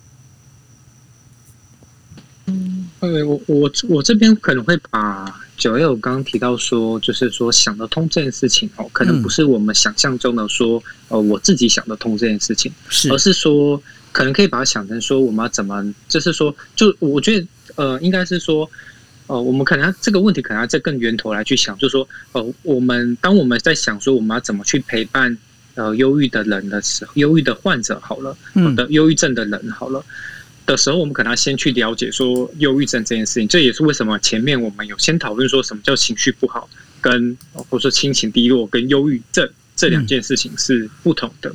[2.45, 13.81] 嗯，对，我我我这边可能会把九月我刚刚提到说，就是说想得通这件事情哦，可能不是我们想象中的说，呃，我自己想得通这件事情，是，而是说。
[14.11, 18.71] 可能可以把它想成说，我们要怎么，就是说，就我觉得，呃，应该是说，
[19.27, 25.37] 呃，我们可能要这个问题可能要再更源头来去想，就是说，呃，我们当我们在想说我们要怎么去陪伴
[25.73, 30.01] 呃忧郁的人的时候，忧郁的患者好了，嗯，的忧郁症的人好了
[30.65, 33.47] 的时候，我们可能要先去了解说忧郁症这件事情。
[33.47, 36.69] 这也是为什么前面我们有先讨论说什么叫情绪不好，
[37.01, 41.53] 跟或者说心情低落跟忧郁症这两件事情是不同的。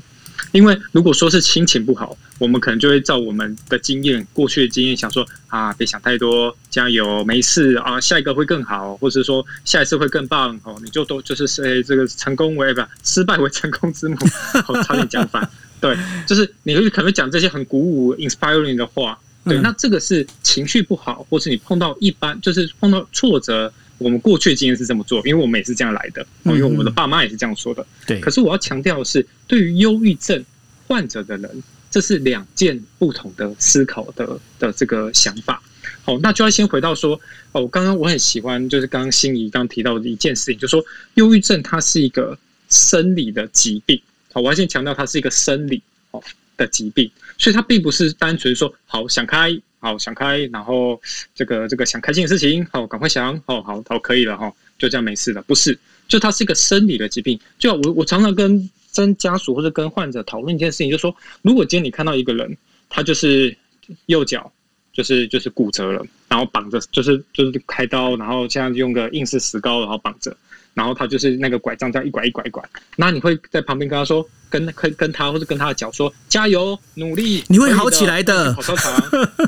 [0.53, 14.17] 因为如果说是心情不好，我们可能就会照我们的经验、过去的经验想说啊，别想太多，加油，没事啊，下一个会更好，或者说下一次会更棒哦，你就都就是诶，这个成功为不失败为成功之母，
[14.65, 15.49] 好，差点讲反，
[15.81, 23.73] 对，就是你会可能讲这些很鼓舞、inspiring 的话，对，那这个是情绪不好，或是你碰到一般就是碰到挫折。
[23.99, 27.87] 我们过去的经验是这么做，因为我们也是这样来的，因为我们的爸妈也是这样说的。
[28.07, 28.19] 对。
[28.19, 30.43] 可是我要强调的是，对于忧郁症
[30.87, 35.63] 患者的人，这是两件不同的思考的的这个想法。
[36.03, 37.21] 好，那就要先回到说，
[37.53, 40.83] 哦，刚刚我很喜欢，就是刚刚心仪刚提到的一件事情，就是说，
[41.17, 42.39] 忧郁症它是一个
[42.71, 44.01] 生理的疾病。
[44.33, 46.23] 好，我要先强调它是一个生理哦
[46.57, 49.61] 的疾病，所以它并不是单纯说好想开。
[49.83, 51.01] 好，想开，然后
[51.35, 55.41] 这个这个想开心的事情，好，赶快想，好好好，可以了哈，就这样没事了。
[55.45, 57.41] 不是，就它是一个生理的疾病。
[57.59, 62.55] 就我我常常跟跟家属或者跟患者讨论一件事情，就说，如果今天你看到一个人，
[62.91, 63.57] 他就是
[64.05, 64.53] 右脚
[64.93, 70.37] 就是就是骨折了，然后绑着，就是就是开刀，然后这样用个硬式石膏，然后绑着。
[70.75, 72.63] 然后他就是那个拐杖，这样一拐一拐一拐。
[72.97, 78.55] 那你会在旁边跟他说，跟跟跟他或者跟他的脚说，加油，努力，你会好起来的。
[78.55, 78.93] 跑操场，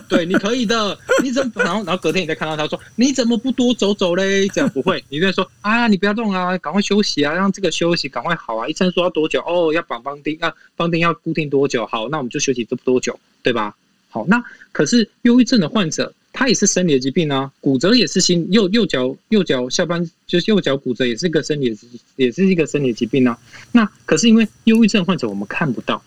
[0.09, 0.99] 对，你可以的。
[1.23, 1.53] 你怎么？
[1.63, 4.49] 然后然后隔天你再看到他说，你怎么不多走走嘞？
[4.49, 8.69] 这样不会，你就会说啊，你不要动啊，赶快休息啊，让这个休息赶快好啊。
[8.69, 9.41] 医生说要多久？
[9.47, 11.87] 哦，要绑绑钉啊，绑钉要固定多久？
[11.87, 13.75] 好，那我们就休息这多久，对吧？
[14.11, 16.13] 好，那可是忧郁症的患者。
[16.33, 21.79] 他也是生理的疾病啊，骨折也是心右右脚右脚下半就是右脚骨折也是一个生理
[22.17, 23.39] 也是一个生理疾病啊。
[23.71, 26.03] 那可是因为忧郁症患者我们看不到，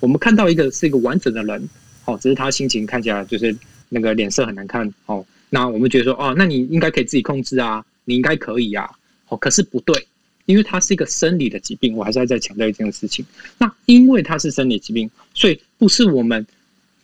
[0.00, 1.68] 我们看到一个是一个完整的人，
[2.06, 3.54] 哦，只是他心情看起来就是
[3.90, 8.88] 那个脸色很难看，哦，那我们觉得说哦，那你应该可以自己控制啊，你应该可以啊，
[9.28, 10.06] 哦，可是不对，
[10.46, 13.24] 因为它是一个生理的疾病，我还是要再强调一件事情。
[13.58, 16.46] 那因为它是生理疾病，所以不是我们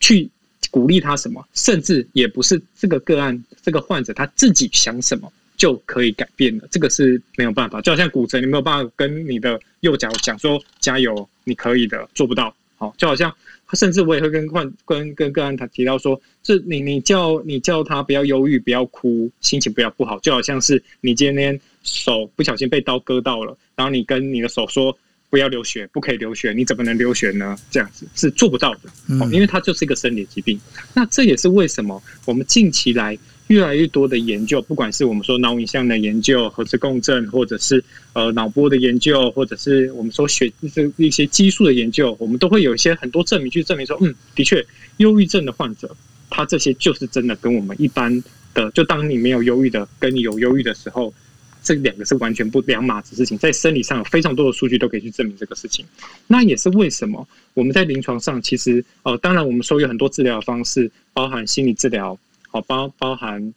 [0.01, 0.31] 去。
[0.70, 7.81] 鼓励他什么，甚至也不是这个个案，这个患者他自己想什么就可以改变了，这个是没有办法。
[7.81, 12.55] 就好像骨折，你没有办法跟你的右脚讲说加油，你可以的，做不到。
[12.77, 13.33] 好，就好像
[13.75, 24.96] 甚至我也会跟患跟跟个案他提到说，这你你叫你叫他不要忧郁，不要哭，心情不要不好，就好像是你今天手不小心被刀割到了，然后你跟你的手说
[25.33, 27.57] 不要流血，不可以流血，你怎么能流血呢？
[27.71, 28.81] 这样子是做不到的，
[29.18, 30.61] 哦，因为它就是一个生理疾病。
[30.92, 44.62] 那这也是为什么我们近期来越来越多的研究，不管是我们说脑影像的研究、核磁共振，或者是呃脑波的研究，或者是我们说血这一些激素的研究，我们都会有一些很多证明去证明说，嗯，的确，
[44.99, 45.97] 忧郁症的患者，
[46.29, 51.14] 他这些就是真的跟我们一般的，就当你没有忧郁的，跟你有忧郁的时候。
[51.62, 55.85] 这两个是完全不两码子事情，在生理上有非常多的数据都可以去证明这个事情。
[56.27, 63.55] 那也是为什么我们在临床上其实呃，当然我们说有很多治疗方式，包含心理治疗，好包包含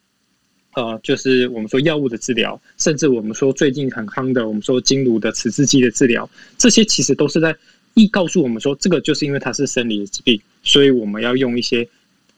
[0.76, 7.56] 呃，就是我们说药物的治疗，甚至我们说最近很夯的，我们说经颅的磁刺激的治疗，这些其实都是在
[7.94, 11.88] 一告诉我们说，这个就是因为它是生理的疾病，所以我们要用一些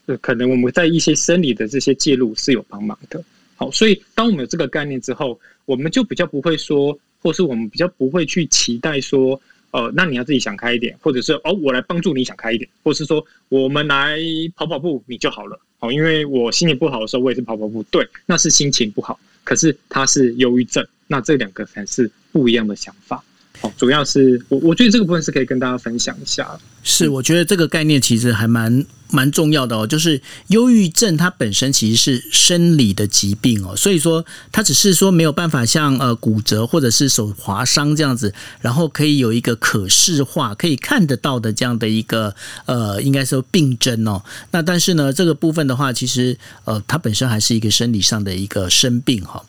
[0.05, 3.23] 呃，可能我们在一些生理的这些介入是有帮忙的。
[3.55, 9.39] 好，所以当我们有这个概念之后，我们就比较不会说，或是我们比较不会去期待说，
[9.71, 14.17] 呃，那你要自己想开一点，或者是哦，我来帮助你想开一点，或是说我们来
[14.55, 15.59] 跑跑步你就好了。
[15.77, 17.83] 好，因为我心情不好的时候，我也是跑跑步。
[17.91, 23.21] 对，那是心情不好，可是他是忧郁症，那这两个才是不一样的想法。
[23.59, 26.57] 好，主要是我我觉得这个部分是可以跟大家分享一下。
[26.89, 29.85] 是，我觉得这个概念其实还蛮蛮重要的哦。
[29.85, 42.33] 就是忧郁症它本身其实是生理的疾病哦，所以说它只是说没有办法像呃骨折或者是手划伤这样子，然后可以有一个可视化、可以看得到的这样的一个
[42.65, 44.23] 呃，应该说病症哦。
[44.51, 49.43] 那但是呢，这个部分的话，其实呃，它本身还是一个生理上的一个生病哈。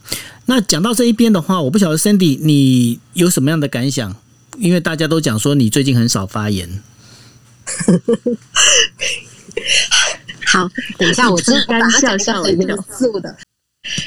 [0.46, 4.16] 那讲到这一边的话，我不晓得 Sandy 你有什么样的感想？
[4.58, 6.82] 因为大家都讲说你最近很少发言。
[10.46, 13.36] 好，等一下，我真的把它讲上了那个素的。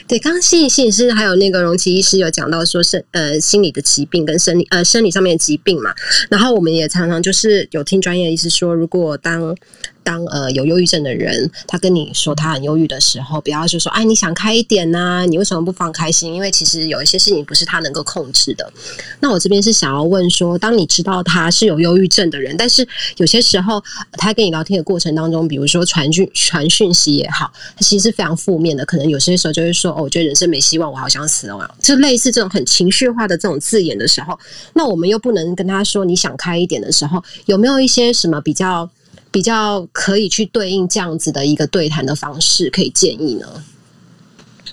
[0.07, 5.95] 对，刚刚心理心理师还有那个荣奇医师有讲到说生呃心理的疾病跟生理呃生理上面的疾病嘛，
[6.29, 9.55] 然后我们也常常就是有听专业医师说，如果当
[10.03, 16.33] 当呃有忧郁症的人，他跟你说他很忧郁的时候，不要就说哎你想开一点呐、你为什么不放开心？
[16.33, 18.71] 因为其实有一些事情不是他能够控制的。
[19.19, 22.87] 那我这边是想要问说，当你知道他是有忧郁症的人，但是
[23.17, 23.81] 有些时候
[24.13, 34.37] 他跟你聊天的过程当中，比如说传讯传讯息也好，其实是非常负面的，可能有些时候就会说哦，我觉得人生没希望，我好想死哦，就类似这种很情绪化的这种字眼的时候，
[34.73, 38.89] 那我们又不能跟他说你想开一点的时候，有没有一些什么比较？
[39.31, 43.63] 比较可以去对应这样子的一个对谈的方式，可以建议呢？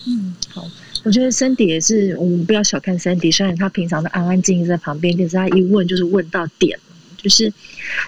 [0.06, 0.64] 嗯，好，
[1.04, 6.78] 我觉得 Sandy 也是，我们不要小看 Sandy，虽然他平常的安安静静在旁边，但是他一问就是问到点。
[7.18, 7.52] 就是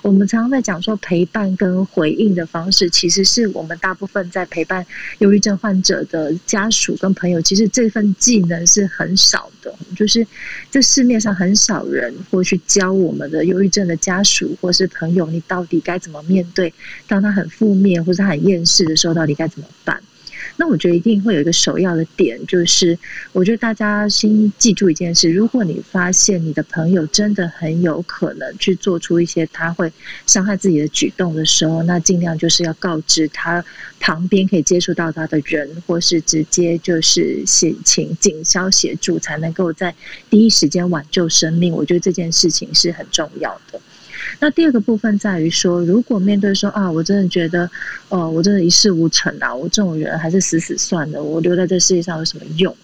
[0.02, 4.86] 我们常常在讲说陪伴跟回应的方式，其实是我们大部分在陪伴
[5.18, 9.74] 忧郁症患者的家属跟朋友，其实这份技能是很少的。
[9.96, 10.26] 就是
[10.70, 16.72] 这市面上很少人会去教我们的忧郁症的家属或是朋友，你到底该怎么面对？
[17.08, 20.00] 当他很负面或是他很厌世的时候，到底该怎么办？
[20.60, 22.98] 那我觉得一定会有一个首要的点，就是
[23.32, 29.90] 我觉得大家先记住一件事：如果你发现你的朋友真的很有可能去做出一些他会
[30.26, 33.64] 伤害自己的举动的时候，那尽量就是要告知他
[34.00, 39.94] 旁边可以接触到他的人，或是直接就是请请警消协助，才能够在
[40.28, 41.72] 第一时间挽救生命。
[41.72, 43.80] 我觉得这件事情是很重要的。
[44.38, 47.68] 那第二个部分在于说，如果面对说啊，我真的觉得，
[48.08, 52.74] 哦，我真的一事无成啊，我这种人还是死死算了，我留在这世界上有什么用？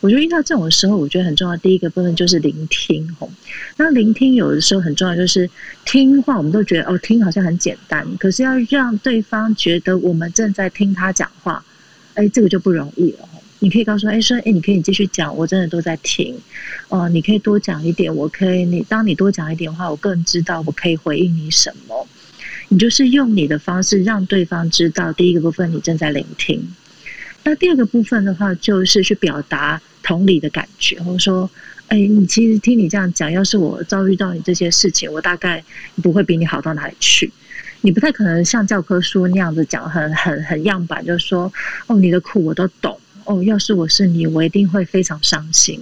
[0.00, 1.56] 我觉得遇到这种时候，我觉得很重要。
[1.56, 3.30] 第一个部分就是聆听，吼。
[3.76, 5.48] 那聆听有的时候很重要，就是
[5.84, 11.64] 听话，我们都觉得哦，听好像很简单，可是要让对方觉得我们正在听他讲话，
[12.14, 13.27] 哎，这个就不容易了。
[13.60, 16.36] 你可以告诉他，哎，说，哎，你可以继续讲，我真的都在听。
[16.88, 22.06] 哦、你可以多讲一点，我可以，你当你多讲一点的话，我更知道我可以回应你什么。
[22.68, 26.62] 你就是用你的方式让对方知道，第一个部分你正在聆听。
[27.44, 31.50] 那第二个部分的话，就是去表达同理的感觉，或者说，
[31.88, 35.64] 哎，你其实听你这样讲，要是我遭遇到你这些事情，我大概
[36.02, 37.32] 不会比你好到哪里去。
[37.80, 41.52] 你不太可能像教科书那样子讲，很很很样板，就是说，
[41.86, 42.98] 哦，你的苦我都懂。
[43.28, 45.78] 哦，要是我是你，我一定会非常伤心。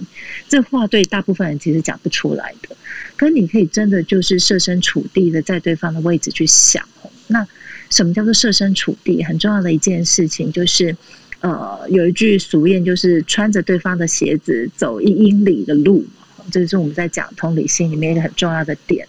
[0.49, 2.75] 这话对大部分人其实讲不出来的。
[3.15, 6.83] 可你可以真的就是设身处地的在对方的位置去想。
[7.27, 7.47] 那
[7.89, 9.23] 什么叫做设身处地？
[9.23, 10.93] 很重要的一件事情就是，
[11.39, 16.05] 呃，有一句俗谚，就是穿着对方的鞋子走一英里的路。
[16.51, 19.07] 这是我们在讲同理心里面一个很重要的点。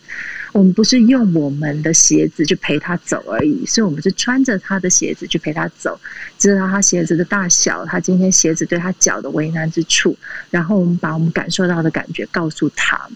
[0.59, 5.97] 我们不是用我们的鞋子去陪他走而已，是我们是穿着他的鞋子去陪他走，
[6.37, 10.17] 知道他鞋子的大小，他今天鞋子对他脚的为难之处，
[10.51, 13.09] 然后我们把我们感受到的感觉告诉他。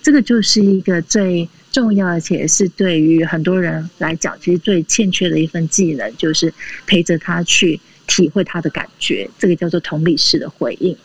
[0.00, 6.54] 这个就是一个最重要，而且是对于很多人来讲，其实最欠缺的一份技能，就是
[6.86, 9.28] 陪着他去体会他的感觉。
[9.40, 10.96] 这个叫做同理式的回应。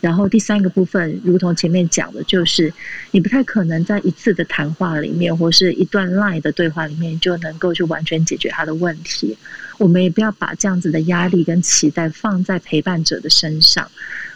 [0.00, 2.72] 然后第三个部分，如同前面讲的，就是
[3.10, 9.36] 你不太可能在一次的谈话里面，或是一段 line 的对话里面，就能够去完全解决他的问题。
[9.78, 13.88] 我们也不要把这样子的压力跟期待放在陪伴者的身上，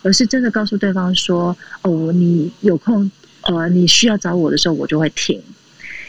[0.02, 3.10] 而是真的告诉对方说：“哦，你有空，
[3.42, 5.42] 呃，你需要找我的时候，我就会听。”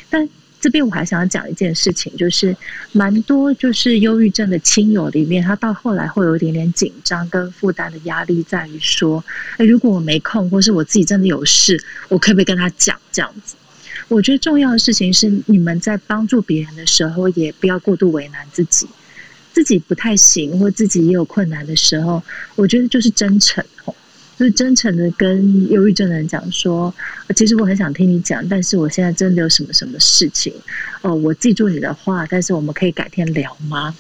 [0.10, 0.28] 但
[0.64, 2.56] 这边我还想要讲一件事情，就是
[2.94, 9.22] 蛮多就是忧郁症的亲友里面，他到后来会有一点点紧张跟负担的压力，在于说，
[9.58, 13.56] 诶，如果我没空，或是我自己真的有事，我可不可以跟他讲这样子？
[14.08, 18.88] 我觉得重要的事情是，你们在帮助别人的时候，也不要过度为难自己，
[19.52, 22.24] 自己不太行，或自己也有困难的时候，
[22.56, 23.62] 我觉得就是真诚。
[24.44, 26.94] 就真诚的跟忧郁症的人讲说，
[27.34, 30.54] 其实我很想听你讲，但是我现在真的有什么什么事情，
[31.02, 33.96] 哦，我记住你的话，但是我们可以改天聊吗？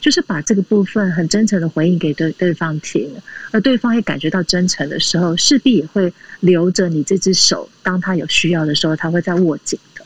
[0.00, 3.10] 就是把这个部分很真诚的回应给对对方听，
[3.50, 10.04] 而对方也感觉到真诚的时候，势必也会留着你这只手，当他有需要的时候，他会再握紧的。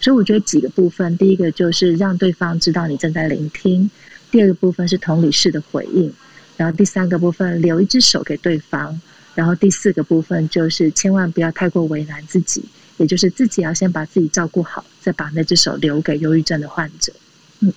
[0.00, 3.90] 所以我觉得几个部分，第一个就是让对方知道你正在聆听，
[4.30, 6.12] 第二个部分是同理式的回应。
[6.60, 9.00] 然后第三个部分留一只手给对方，
[9.34, 12.62] 然后第四个部分就是千万不要太过为难自己，
[12.98, 17.14] 也就是自己要先把自己照顾好，再把那只手留给忧郁症的患者。
[17.60, 17.72] 嗯，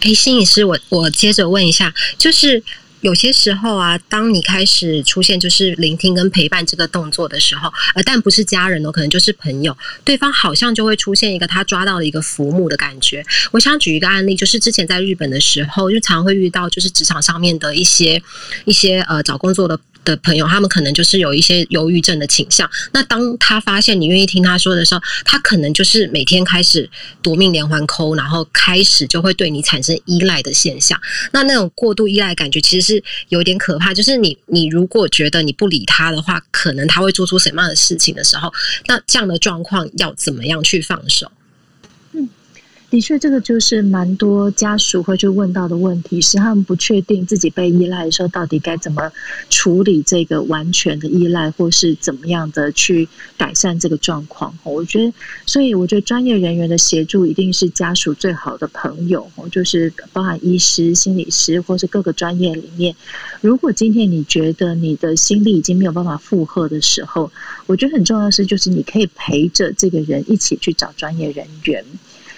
[0.00, 2.64] 哎，心理师，我我接着问一下，就是。
[3.04, 13.22] 有些时候啊，当你开始出现就是聆听跟陪伴这个动作的时候，呃，但不是家人哦，可能就是朋友，对方好像就会出现一个他抓到了一个浮木的感觉。
[13.52, 18.22] 我想举一个案例，就是之前在日本的时候，就常会遇到就是职场上面的一些
[18.64, 19.78] 一些呃找工作的。
[20.04, 22.70] 的朋友，他们可能就是有一些忧郁症的倾向。
[22.92, 26.88] 那当他发现你愿意听他说的时候，他可能就是每天开始
[27.22, 31.00] 夺命连环 call，然后开始就会对你产生依赖的现象。
[31.32, 33.94] 那那种过度依赖感觉其实是有点可怕。
[33.94, 38.52] 就是你，你如果觉得你不理他的话，可能他会做出什么样的事情的时候，
[38.86, 41.30] 那这样的状况要怎么样去放手？
[42.94, 49.10] 的确，这个就是蛮多家属会去问到的问题，是他们不确定自己被依赖的时候，到底该怎么
[49.50, 54.56] 处理这个完全的依赖，或是怎么样的去改善这个状况。
[54.62, 55.12] 我觉得，
[55.44, 62.94] 所以我觉得专业人员的协助一定是家属最好的朋友，就是包含医师、心理师，或是各个专业里面。
[63.40, 67.32] 如果今天你觉得你的心力已经没有办法负荷的时候，
[67.66, 71.84] 我觉得很重要的是，就是你可以陪着这个人一起去找专业人员。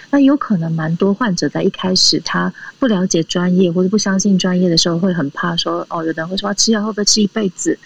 [0.09, 7.77] 那有可能蛮多患者在一开始他不了解专业或者不相信专业的时候，会很怕说哦，有的人会说吃药会不会吃一辈子，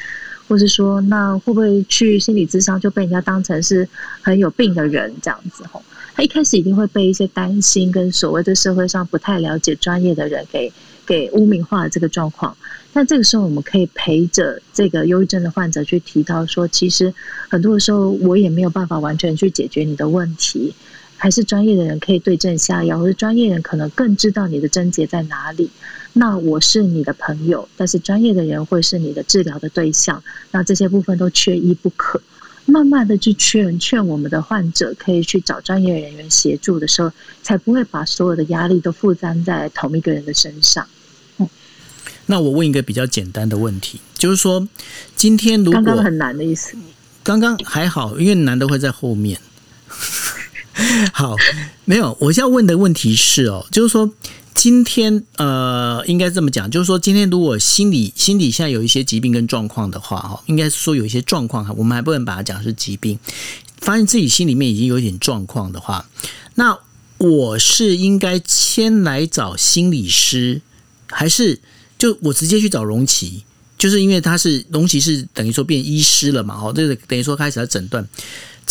[0.47, 3.87] 或是说那会不会去心理咨商就被人家当成是
[4.21, 5.81] 很有病的人这样子吼？
[6.13, 10.71] 他一开始一定会被一些担心跟所谓的社会上不太了解专业的人给
[11.05, 12.55] 给污名化了这个状况。
[12.93, 17.13] 那这个时候我们可以陪着这个忧郁症的患者去提到说，其实
[17.49, 20.73] 很多的时候我也没有办法完全去解决你的问题。
[21.21, 25.69] 还是专业的人可以对症下药，或者专业人可能更知道你的症结在哪里。
[26.13, 30.23] 那我是你的朋友，但是专业的人会是你的治疗的对象。
[30.49, 32.19] 那这些部分都缺一不可。
[32.65, 37.11] 慢慢的去劝劝我们的患者，可以去找专业人员协助的时候，
[37.43, 40.87] 才不会把所有的压力都负担在同一个人的身上。
[41.37, 41.47] 嗯，
[42.25, 44.67] 那我问一个比较简单的问题，就是说，
[45.15, 46.75] 今天如果刚刚很难的意思，
[47.21, 49.39] 刚刚还好，因为难的会在后面。
[51.13, 51.35] 好，
[51.85, 54.11] 没有，我要问的问题是哦，就是说
[54.53, 63.19] 今天呃，应该这么讲，就是说今天如果心理心理下有一些疾病跟状况的话，哈，应该说有一些状况哈，我们还不能把它讲是疾病，
[63.79, 66.07] 发现自己心里面已经有点状况的话，
[66.55, 66.77] 那
[67.17, 70.61] 我是应该先来找心理师，
[71.07, 71.59] 还是
[71.97, 73.43] 就我直接去找荣奇？
[73.77, 78.07] 就是因为他是龙奇是等于说变医师了嘛，哦，这个等于说开始要诊断。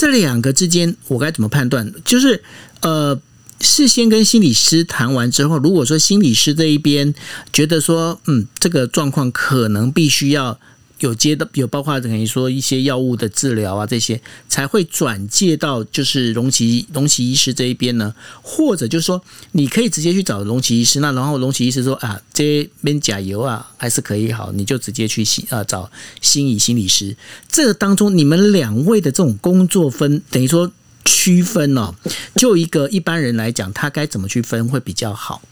[0.01, 1.93] 这两个之间，我该怎么判断？
[2.07, 2.43] 就是
[2.81, 3.21] 呃，
[3.61, 7.15] 事先跟心理师谈完之后，如果说心理师这一边
[7.53, 10.59] 觉得说，嗯，这个状况可能必须要。
[11.01, 19.23] 有接的有包括等于说一些药物的治疗啊，这些才会转介到就是荣奇荣奇医师这一边呢，或者就是说
[19.53, 25.91] 你可以直接去找荣奇医师，那然后荣奇医师说啊，这边加油啊还是可以好，你就直接去心啊找
[26.21, 27.17] 心理心理师。
[27.49, 30.71] 这个当中你们两位的这种工作分等于说
[31.05, 31.95] 区分哦，
[32.37, 35.43] 就一个一般人来讲，他该怎么去分会比较好？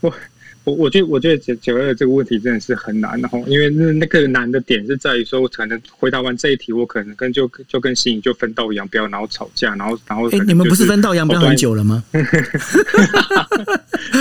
[0.00, 0.12] 我
[0.64, 12.04] 我我觉得我觉得九九二这个问题真的是很难的哈，因为那那个难的点是在于说，我可能回答完这一题，我可能跟就就跟心怡就分道扬镳，然后吵架，然后然后、就是，哎、欸，你们不是分道扬镳很久了吗？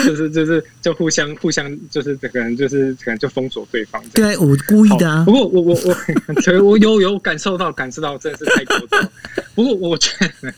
[0.06, 4.02] 就是就是就互相互相就是可能就是可能就封锁对方。
[4.14, 5.24] 对，我故意的啊。
[5.26, 5.96] 不过我我我
[6.66, 9.10] 我有有感受到感受到真的是太过分。
[9.54, 10.10] 不过我觉
[10.42, 10.52] 得。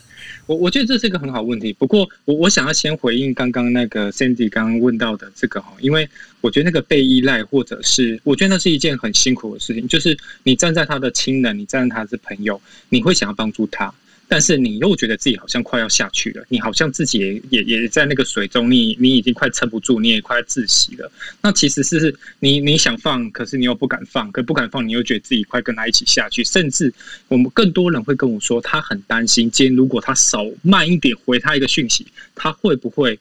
[0.46, 6.08] 我我觉得这是一个很好问题，不过我我想要先回应刚刚那个 Sandy 刚刚问到的这个哈，因为
[6.40, 13.92] 我觉得那个被依赖或者是我觉得那是一件很辛苦的事情，就是你站在他的亲人，你站在他的朋友，你会想要帮助他。
[14.26, 21.12] 但是你又觉得自己好像快要下去了，你好像自己也也也在那个水中，你你已经快撑不住，你也快要窒息了。
[21.42, 26.42] 那其实是你你想放，可是你又不敢放，可不敢放，你又觉得自己快跟他一起下去。
[26.42, 26.92] 甚至
[27.28, 33.18] 我们更多人会跟我说，他很担心，今天如果他手慢一点回他一个讯息，他会不会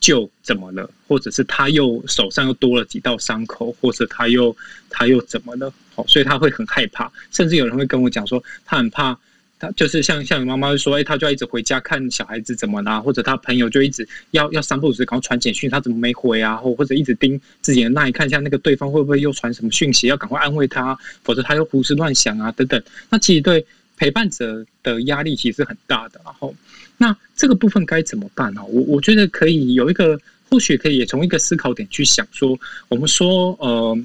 [0.00, 0.90] 就怎么了？
[1.06, 4.56] 或者是他又手上又多了几道伤口，或者他又
[4.88, 5.72] 他又怎么了？
[5.94, 7.12] 好，所以他会很害怕。
[7.30, 9.16] 甚至有人会跟我讲说，他很怕。
[9.60, 16.56] 他就是像像你妈妈说，哎，他就要一直回家看小孩子怎么啦，或者他朋友就一直要要三不五时，赶快传简讯，他怎么没回啊？
[16.56, 22.82] 或或者一直盯自己的那一看一下那个对方会不会又传什么讯息，要赶快安慰他，否则他又胡思乱想啊等等。
[23.10, 23.66] 那其实对
[23.98, 26.18] 陪伴者的压力其实很大的。
[26.24, 26.54] 然后，
[26.96, 28.64] 那这个部分该怎么办呢？
[28.64, 32.58] 我我觉得可以有一个，或许可以也从一个思考点去想说，
[32.88, 33.98] 我们说，呃，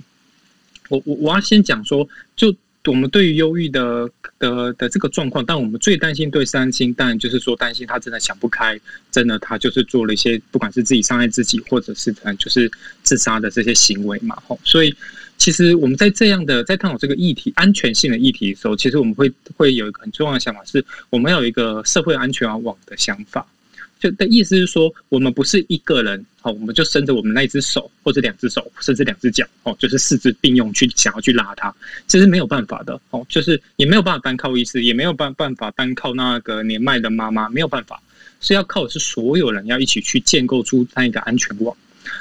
[0.89, 2.53] 我我我要先讲说，就。
[2.91, 4.09] 我们对于忧郁的
[4.39, 8.79] 的的这个状况，但我们最担心对三星，当然就是说担心他真的想不开，
[9.11, 12.71] 真的他就是做了一些不管是自己伤害自己，或者是可能就是
[13.03, 14.35] 自杀的这些行为嘛。
[14.47, 14.95] 吼，所以
[15.37, 23.45] 其实我们在这样的在探讨这个议题安全性的议题的时候，其实我们会会有一个很重要的想法，是我们要有一个社会安全网的想法。
[23.99, 31.73] 就的意思是说，我们不是一个人，好，我们就伸着我们那一只手，或者两只手，甚至两只脚，哦，就是四肢并用去想要去拉他，
[32.07, 38.01] 这是没有办法的，哦，就是也没有办法单靠医师，也没有办办法单靠那个年迈的妈妈，没有办法，
[38.41, 41.75] 是要靠的是所有人要一起去建构出那一个安全网。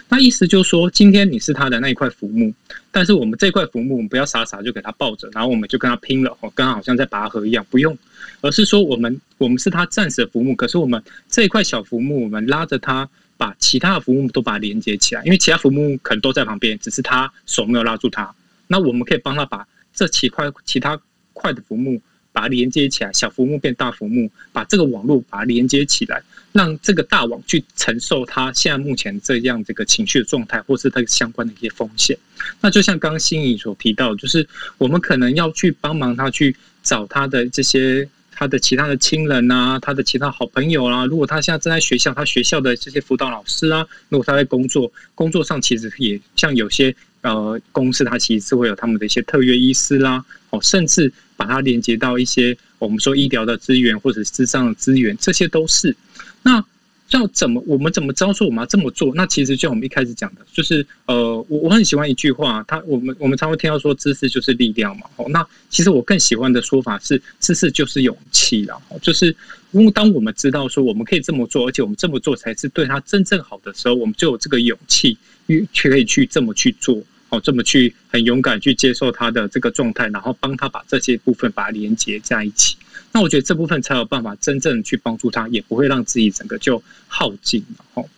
[0.09, 2.53] 那意思就是说，今天你是他的那一块浮木，
[2.91, 7.97] 但是我们这块浮木，我们不要傻傻就给他抱着，然后我们就跟他拼了，哦，跟他好像在拔河一样，不用，
[8.41, 18.35] 而是说我们我们是他暂时的浮木，可是我们这一块小浮木，我们拉着他，把其他的浮木都把它连接起来，因为其他浮木可能都在旁边，只是他手没有拉住他，
[18.67, 21.01] 那我们可以帮他把这几块其他
[21.33, 22.01] 块的浮木。
[22.35, 26.21] 把它连接起来，小浮木变大浮木，把这个网络把它连接起来，
[26.51, 32.19] 让这个大网去承受它现在目前这样这个情绪的状态，或是它相关的一些风险。
[32.61, 34.45] 那就像刚刚心怡所提到，就是
[34.79, 41.07] 我们可能要去帮忙他去找他的这些他的其他的亲人啊，他的其他好朋友啊。
[41.07, 51.13] 如果他现在正在学校，他学校的这些辅导老师啊，如果他在工作，工作上其实也像有些呃公司，他其实是会有他们的一些特约医师啦，哦，甚至。
[51.37, 55.97] 把它连接到一些我们说医疗的资源或者智商的资源，这些都是。
[56.43, 56.65] 那
[57.11, 59.13] 要怎么我们怎么知道说我们要这么做？
[59.15, 65.07] 那其实就我们一开始讲的，就是呃，我我很喜欢一句话，他我们我们常会听到说知识就是力量嘛。
[65.17, 68.81] 哦，那其实我更喜欢的说法是知识就是勇气了。
[69.03, 69.37] 就是
[69.73, 75.17] 因为当我们知道说我们可以这么做，而且我们这么做才是对他真正好的时候，我们就有这个勇气，
[75.73, 77.01] 去可以去这么去做。
[77.41, 82.77] 这么去很勇敢去接受他的这个状态，然后帮他把这些部分把它连接在一起。
[83.13, 87.85] 那我觉得这部分才有办法真正去帮助他，也不会让自己整个就耗尽了。
[87.95, 88.09] 吼，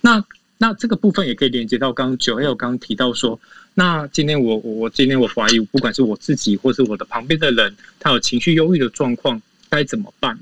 [0.00, 0.22] 那
[0.58, 3.40] 那这个部分也可以连接到刚刚九 L 刚刚提到说，
[3.74, 10.38] 那今天我我今天我怀疑，不管是我自己或是我的旁边的人，他有情绪忧郁的状况，该怎么办？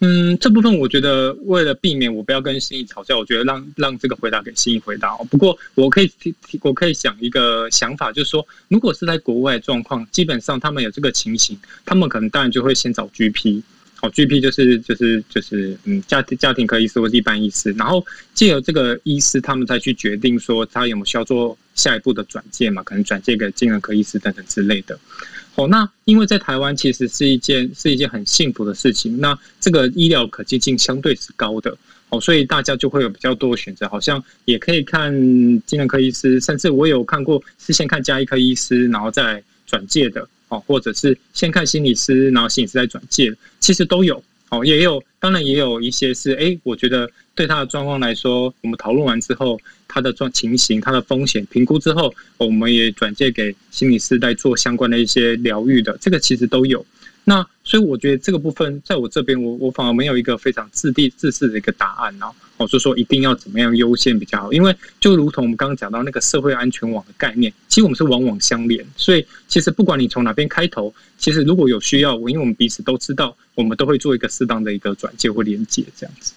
[0.00, 5.16] 嗯，这部分我觉得为了避免我不要跟心怡吵架，我觉得让让这个回答给心怡回答。
[5.30, 13.62] 不过我可以提提，我可以想一个想法，就是说，如果是在国外状况，基本上他们有这个情形，他们可能当然就会先找 GP，
[13.94, 24.98] 好，GP 就是就是就是嗯家庭家庭科医师或是一般医师，然后借由这个医师，他们再去决定说他有没有需要做下一步的转介嘛，可能转介给精神科医师等等之类的。
[25.56, 31.76] 哦，那因为在台湾其实是一件是一件很幸福的事情，那这个医疗可接近相对是高的，
[32.10, 35.10] 哦，所以大家就会有比较多的选择，好像也可以看
[35.64, 56.84] 精神科医师，甚至我有看过是先看加医科医师，然后再转介的，哦，或者是先看心理师，然后心理师再转介，其实都有，哦，也有，当然也有一些是，哎，我觉得对他的状况来说，我们讨论完之后，他的状情形、他的风险评估之后，我们也转借给心理师来做相关的一些疗愈的，这个其实都有。
[57.24, 62.32] 那所以我觉得这个部分在我这边，我我反而没有一个非常自地自私的一个答案哦。
[62.58, 76.32] 我就说一定要怎么样优先比较好，因为就如同我们刚刚讲到那个社会安全网的概念，其实我们是往往相连，所以其实不管你从哪边开头，其实如果有需要，我因为我们彼此都知道，我们都会做一个适当的一个转接或连接这样子。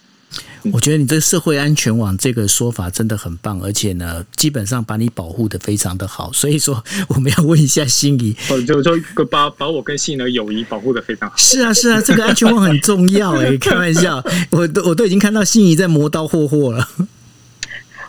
[0.71, 6.31] 我觉得你这个社会安全网这个说法真的很棒，而且呢，基本上把你保护的非常的好。
[6.33, 8.35] 所以说，我们要问一下心怡，
[8.65, 8.91] 就就
[9.29, 11.35] 把把我跟心仪的友谊保护的非常好。
[11.37, 16.87] 是啊，是啊，这个安全网很重要哎，开玩笑，我都我都已经看到心仪在磨刀霍霍了。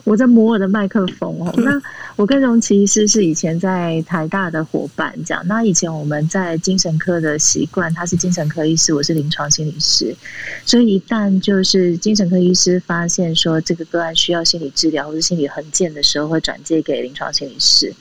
[0.05, 1.53] 我在摸我的麦克风哦。
[1.59, 1.81] 那
[2.17, 5.43] 我跟荣琪医师是以前在台大的伙伴，这样。
[5.47, 10.15] 那以前我们在精神科的习惯，他是精神科医师，我是临床心理师，
[10.65, 17.95] 所以一旦就是精神科医师发现说这个个案需要心理治疗或者心理衡鉴的时候，会转介给临床心理师。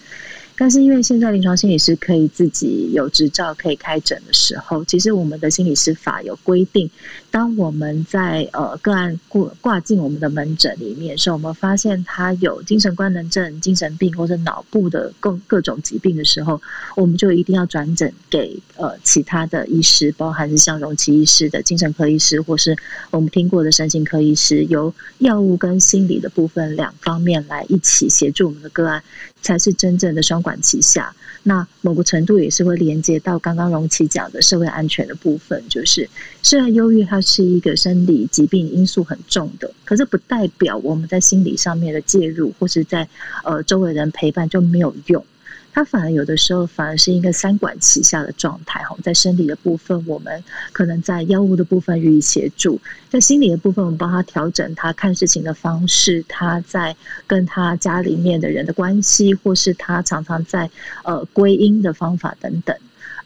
[0.61, 6.91] 但是因为现在临床心理师可以自己有执照可以开诊的时候，其实我们的心理师法有规定，
[7.31, 16.61] 当我们在呃个案挂挂进我们的门诊里面，是我们发现他有精神官能症、精神病或者脑部的各各种疾病的时候，
[16.95, 22.75] 我们就一定要转诊给呃其他的医师，包含是像荣琦医师的精神科医师，或是
[23.11, 29.03] 我们听过的神经科医师，由药物跟心理的部分两方面来一起协助我们的个案。
[29.41, 35.63] 才是真正的双管齐下，那某个程度也是会连接到刚刚荣琦讲的社会安全的部分。
[35.69, 36.09] 就是
[36.43, 43.07] 虽然忧郁它是一个生理疾病因素很重的，可是不代表我们在心理上面的介入或是在
[43.43, 45.25] 呃周围人陪伴就没有用。
[45.71, 50.43] 它反而有的时候反而是一个三管齐下的状态哈，在生理的部分，我们
[50.73, 52.75] 可能在药物的部分予以协助；
[53.07, 56.95] 在心理的部分，我们帮他调整他看事情的方式，他在
[57.27, 60.69] 跟他家里面的人的关系，或是他常常在
[61.03, 62.75] 呃归因的方法等等。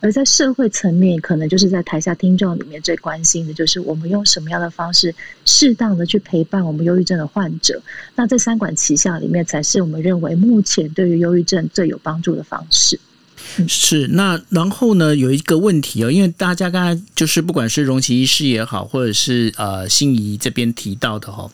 [0.03, 7.81] 而在社会层面，可能就是在台下听众里面最关心的，就是我们用什么样的方式，适当的去陪伴我们忧郁症的患者。
[8.13, 12.99] 那这三管齐下里面，才是我们认为目前对于忧郁症最有帮助的方式。
[13.65, 14.05] 是。
[14.09, 21.49] 那然后呢，有一个问题哦，因为大家刚才就是不管是荣琦医师也好，或者是呃心怡这边提到的哈，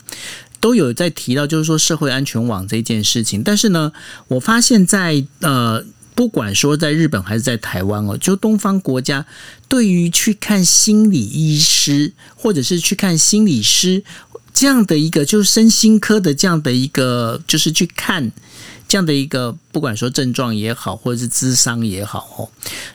[0.59, 3.43] 都有在提到，就是说社会安全网这件事情。
[3.43, 3.93] 但是呢，
[4.27, 5.85] 我发现在呃。
[6.19, 9.25] 不管说在日本还是在台湾哦，就东方国家
[9.69, 14.03] 对于去看心理医师或者是去看心理师
[14.53, 18.33] 这样的一个，就是身心科的这样的一个，就是去看
[18.85, 22.49] 这样的一个，不管说症状也好，或者是智商也好哦，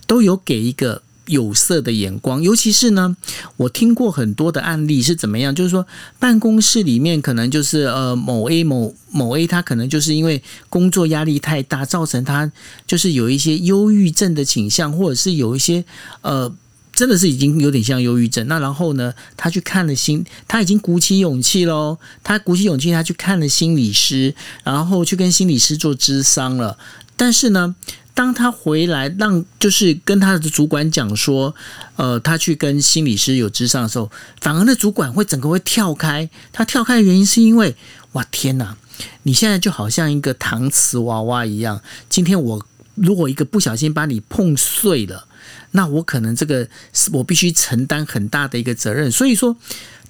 [0.06, 1.00] 都有给一个。
[1.26, 3.16] 有色的眼光，尤其是呢，
[3.56, 5.54] 我听过很多的案例是怎么样？
[5.54, 5.86] 就是说，
[6.18, 12.52] 办公室里面可能就是呃某 A 某某 A，他可能就是因为工作压力太大，造成他
[12.86, 15.82] 就是有一些忧郁症的倾向，或者是有一些
[16.20, 16.54] 呃
[16.92, 18.46] 真的是已经有点像忧郁症。
[18.46, 26.76] 那然后呢，他去看了心，他已经鼓起勇气喽，他鼓起勇气，他去看了心理师，然后去跟心理师做咨商了，
[27.16, 27.74] 但是呢。
[28.14, 31.52] 当他回来，让就是跟他的主管讲说，
[31.96, 34.08] 呃，他去跟心理师有咨商的时候，
[34.40, 36.30] 反而那主管会整个会跳开。
[36.52, 37.74] 他跳开的原因是因为，
[38.12, 38.76] 哇天哪，
[39.24, 41.82] 你现在就好像一个搪瓷娃娃一样。
[42.08, 45.26] 今天我如果一个不小心把你碰碎了，
[45.72, 46.68] 那我可能这个
[47.12, 49.10] 我必须承担很大的一个责任。
[49.10, 49.56] 所以说，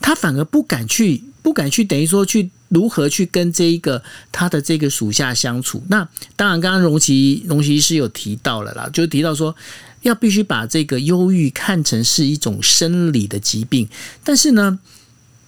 [0.04, 2.50] 他反而不敢去，不敢去，等于说去。
[2.68, 5.82] 如何去跟这一个他的这个属下相处？
[5.88, 9.54] 那当然，刚刚荣奇荣奇是有提到了啦，就提到说
[10.02, 13.88] 要必须把这个忧郁看成是一种生理的疾病。
[14.22, 14.78] 但是呢，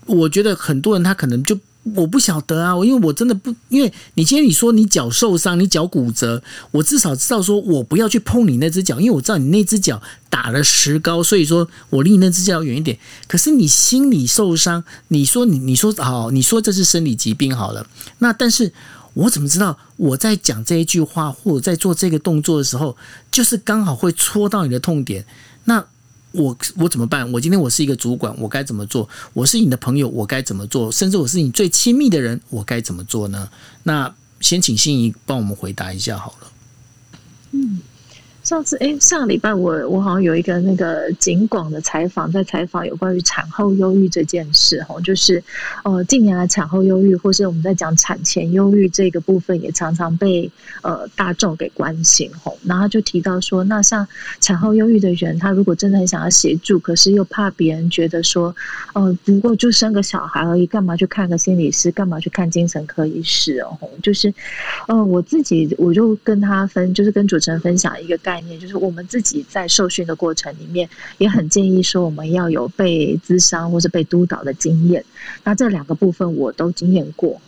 [0.06, 1.58] 我觉得很多人他可能就。
[1.94, 12.98] 我不晓得啊，因为我真的不，因为你今天你说你脚受伤，你脚骨折，我至少知道说我不要去碰你那只脚，因为我知道你那只脚打了石膏，所以说我离你那只脚远一点。
[13.28, 17.86] 可是你心理受伤，你说你你说好，你说这是生理疾病好了，
[18.18, 18.72] 那但是
[19.14, 22.96] 我怎么知道我在讲这一句话或者在做这个动作的时候，
[23.30, 25.24] 就是刚好会戳到你的痛点？
[25.64, 25.84] 那。
[26.36, 27.30] 我我怎么办？
[27.32, 29.08] 我今天我是一个主管，我该怎么做？
[29.32, 30.92] 我是你的朋友，我该怎么做？
[30.92, 33.48] 甚至我是你最亲密的人，我该怎么做呢？
[33.84, 36.52] 那先请心仪帮我们回答一下好了。
[37.52, 37.80] 嗯。
[38.46, 45.42] 上次哎，上个礼拜我我好像有一个那个景广的采访，在采访有关于产后忧郁这件事哈，就是
[45.82, 50.48] 呃近年来产后忧郁，或是我们在讲产前忧郁这个部分，也常常被
[50.82, 52.56] 呃大众给关心吼。
[52.62, 54.06] 然后就提到说，那像
[54.38, 58.54] 产后忧郁的人，他如果真的很想要协助，可是又怕别人觉得说，
[58.92, 63.76] 呃不过就生个小孩而已，干嘛去看个心理师，干嘛去看精神科医师哦？
[64.04, 64.32] 就是
[64.86, 68.35] 呃我自己我就跟他分，就是跟主持人分享一个概。
[68.36, 75.02] 概念就是我们自己在受训的过程里面，也很建议说我们要有被咨商或是被督导的经验。
[75.42, 77.40] 那这两个部分我都经验过。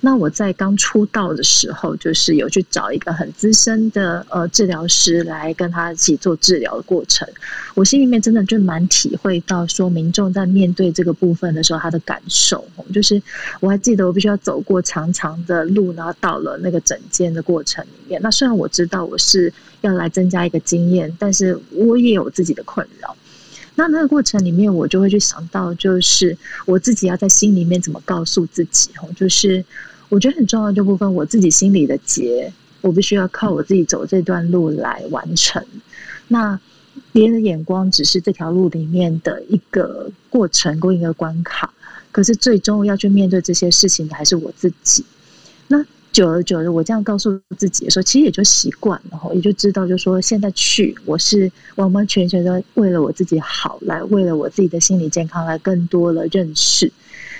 [0.00, 7.28] 那我在刚出道的时候，就是有去找一个很资深的呃治疗师来跟他一起做治疗的过程。
[7.74, 12.64] 我心里面真的就蛮体会到说，民众在面对这个部分的时候，他的感受。
[12.92, 13.20] 就是
[13.60, 18.20] 我还记得，我必须要走过长长的路，然后到了那个诊间的过程里面。
[18.22, 19.52] 那虽然我知道我是
[19.82, 23.16] 要来增加一个经验，但是我也有自己的困扰。
[23.80, 29.64] 那那个过程里面，我就会去想到，就是我自己要在心里面怎么告诉自己哦，就是
[30.10, 32.52] 我觉得很重要的这部分，我自己心里的结，
[32.82, 35.64] 我必须要靠我自己走这段路来完成。
[36.28, 36.60] 那
[37.10, 41.72] 别人的眼光只是这条路里面的一个过程，过一个关卡，
[42.12, 45.06] 可是最终要去面对这些事情的还是我自己。
[45.68, 45.82] 那。
[46.12, 56.90] 久而久之，我这样告诉自己的时候，其实也就习惯了，也就知道，就说现在去，我是完完全全的为了我自己好，来为了我自己的心理健康来更多的认识。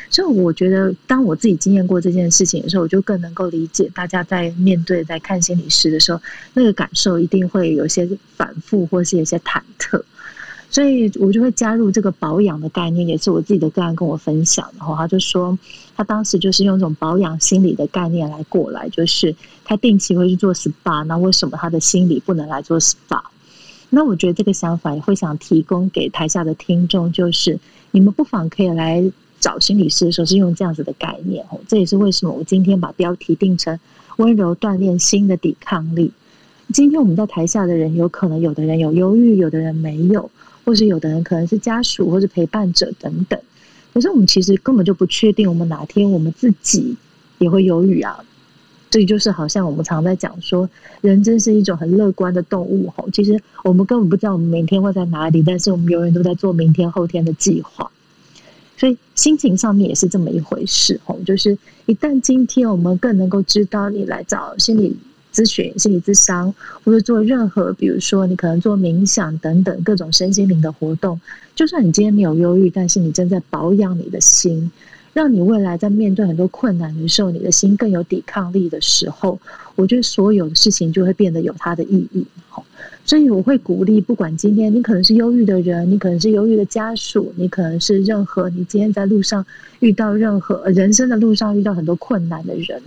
[0.09, 6.21] 所以我觉得，当我自己经验过这件事情的时候，我就更能够理解大家在面对在看心理师的时候，
[6.55, 10.03] 那个感受一定会有些反复，或是有些忐忑。
[10.71, 14.71] 所以我就会加入这个保养的概念，也是我自己的个案跟我分享。
[14.79, 15.59] 然后他就说，
[15.97, 23.21] 他当时就是用这种保养心理的概念来过来，就是他定期会去做 SPA，那为什么他的心理不能来做 SPA？
[23.89, 27.59] 那我觉得这个想法也会想提供给台下的听众，就是
[27.91, 29.03] 你们不妨可以来
[29.41, 31.45] 找心理师的时候是用这样子的概念。
[31.51, 33.77] 哦，这也是为什么我今天把标题定成
[34.19, 36.13] 温柔锻炼心的抵抗力。
[36.73, 40.31] 今天我们在台下的人，有可能有的人有忧郁，有的人没有。
[40.71, 43.37] 或是有的人可能是家属或是陪伴者等等，
[43.93, 46.95] 可是我们其实根本就不确定，我们哪天我们自己
[47.39, 48.25] 也会忧郁啊。
[48.89, 53.11] 这就是好像我们常在讲说，人真是一种很乐观的动物吼。
[53.13, 57.91] 其实我们根本不知道我们明天会在哪里，但是我们永远都在做明天后天的计划。
[58.77, 64.97] 所以心情上面也是这么一回事吼，就是一旦今天我们更能够知道你来找心理。
[65.33, 66.53] 咨询心理咨商，
[66.85, 71.21] 或者做任何，比如说你可能做冥想等等各种身心灵的活动。
[71.55, 74.71] 就算你今天没有忧郁，但是你正在保养你的心，
[75.13, 79.39] 让你未来在面对很多困难的时候，你的心更有抵抗力的时候，
[79.77, 82.27] 我觉得所有的事情就会变得有它的意义。
[83.05, 89.45] 所以我会鼓励，不管今天你可能是忧郁的人，你可能是忧郁的家属，你可能是任何你今天在路上
[89.81, 92.81] 遇到任何人生的路上遇到很多困难的人。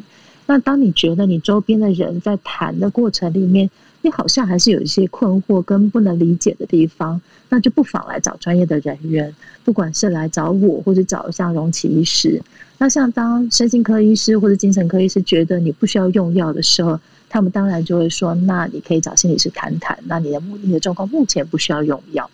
[0.46, 3.70] 那当你觉得你周边的人在谈的过程里面，
[4.02, 7.20] 你好像还是有一些困惑跟不能理解的地方，
[7.50, 9.34] 那就不妨来找专业的人员，
[9.64, 12.42] 不管是来找我，或者找像荣启医师。
[12.78, 19.98] 那像当身心科医师或者精神科医师觉得你不需要用药的时候，他们当然就会说，那你可以找心理师谈谈。
[20.06, 22.30] 那你的目的的状况目前不需要用药，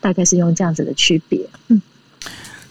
[0.00, 1.48] 大概是用这样子的区别。
[1.68, 1.80] 嗯。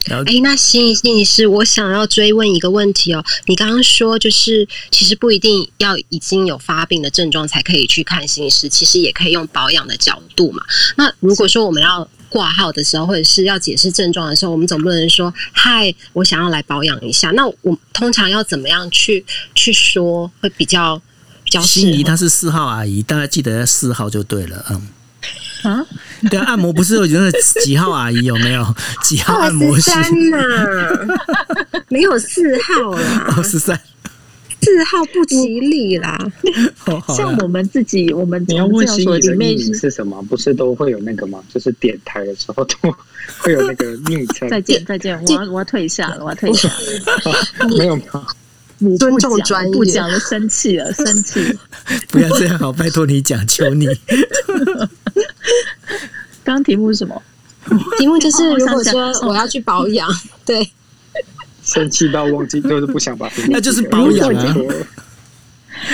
[0.10, 3.24] 哎、欸，那心怡心理师，我想要追问一个问题哦。
[3.46, 10.62] 你刚刚说，就是其实不一定要已经有发病的症状才可以去看心理师，其实也可以用保养的角度嘛。
[10.98, 17.32] 那如果说我们要挂号的时候，或者是要解释症状的时候，我们总不能说“嗨，我想要来保养一下”。
[17.38, 19.26] 那我通常要怎么样去
[19.56, 21.02] 去说会比较
[21.46, 21.62] 比较？
[21.62, 24.90] 心怡她是四号阿姨，大家记得四号就对了，嗯。
[25.64, 25.86] 啊，
[26.30, 27.32] 对，按摩不是有那个
[27.64, 28.76] 几号阿姨有没有？
[29.04, 29.92] 几号按摩师
[30.30, 30.38] 呢？
[31.88, 33.80] 没有四号啦，哦，十三，
[34.62, 36.18] 四号不吉利啦。
[37.16, 40.22] 像我们自己，我们你要问心怡的秘密是什么？
[40.24, 41.42] 不是都会有那个吗？
[41.54, 42.94] 就是点台的时候都
[43.40, 44.50] 会有那个昵称。
[44.50, 47.70] 再见，再见，我要我要退下了，我要退下了。
[47.78, 48.26] 没有没有。
[49.00, 51.58] 尊重专业，不讲了，生气了，生气！
[52.10, 53.88] 不要这样，好，拜托你讲，求你。
[56.44, 57.22] 刚刚题目是什么？
[57.98, 60.10] 题目就是如果说我要去保养，
[60.46, 60.70] 对，
[61.64, 64.56] 生气到忘记，就是不想把， 那就是保养啊。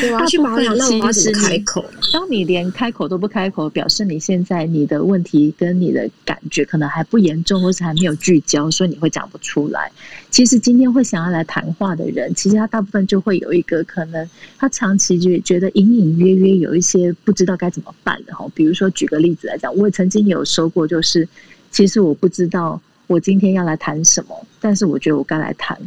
[0.01, 1.83] 对啊，去保养，那我要怎么开口？
[2.13, 9.91] 当你连开口都不开口，表示你现在你的问题跟你的感觉可能还不严重，或是还没有聚焦，所以你会讲不出来。
[10.29, 18.45] 其实今天会想要来谈话的人，其实他大部分就会有一个可能，他长期就觉得隐隐约约有一些不知道该怎么办的哈。
[18.53, 21.27] 比如说举个例子来讲，我也曾经有说过，就是
[21.71, 25.77] 其实我不知道我今天要来谈什么，但是我觉得我该来谈。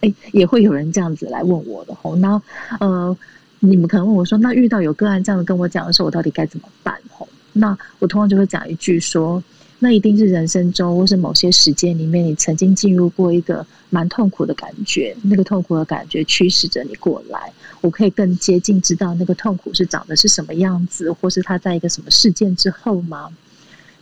[0.00, 2.40] 哎，也会有人这样子来问我的吼，那
[2.80, 3.16] 呃，
[3.60, 7.28] 你们可能问我说，那遇到有个案这样子跟我讲的时候，我到底该怎么办吼？
[7.52, 9.42] 那我通常就会讲一句说，
[9.80, 23.28] 那一定是人生中或是某些时间里面，你曾经进入过一个蛮痛苦的感觉，那个痛苦的感觉驱使着你过来，我可以更接近知道那个痛苦是长的是什么样子，或是他在一个什么事件之后吗？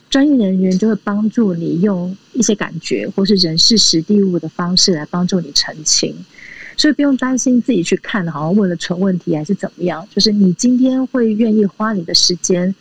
[0.09, 6.15] 专业人员就会帮助你用一些感觉，或是人事实地物的方式来帮助你澄清，
[6.77, 10.07] 所以不用担心自己去看，好像问了蠢问题还是怎么样。
[10.15, 12.75] 就是你今天会愿意花你的时间，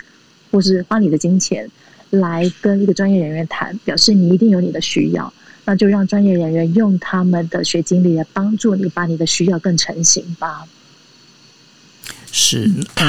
[0.51, 1.69] 或是花你的金钱
[2.11, 5.33] 来跟一个专业人员谈，表示你一定有你的需要，
[5.65, 10.65] 那就让专业人员用他们的学经历来帮助你把你的需要更成型吧。
[12.37, 13.07] 是啊。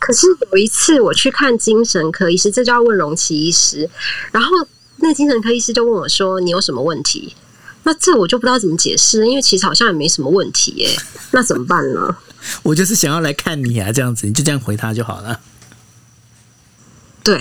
[0.00, 3.88] 可是有一次我去看精神科医师，这就要问荣奇医师。
[4.32, 4.50] 然后
[4.96, 7.34] 那精神科医师就问我说：“你有什么问题？”
[7.84, 10.90] 那这我就不知道怎么解释，因为其实好像也没什么问题耶。
[11.30, 12.16] 那怎么办呢？
[12.64, 15.40] 我就是想要来看你啊，这样子你就这样回他就好了。
[17.22, 17.40] 对，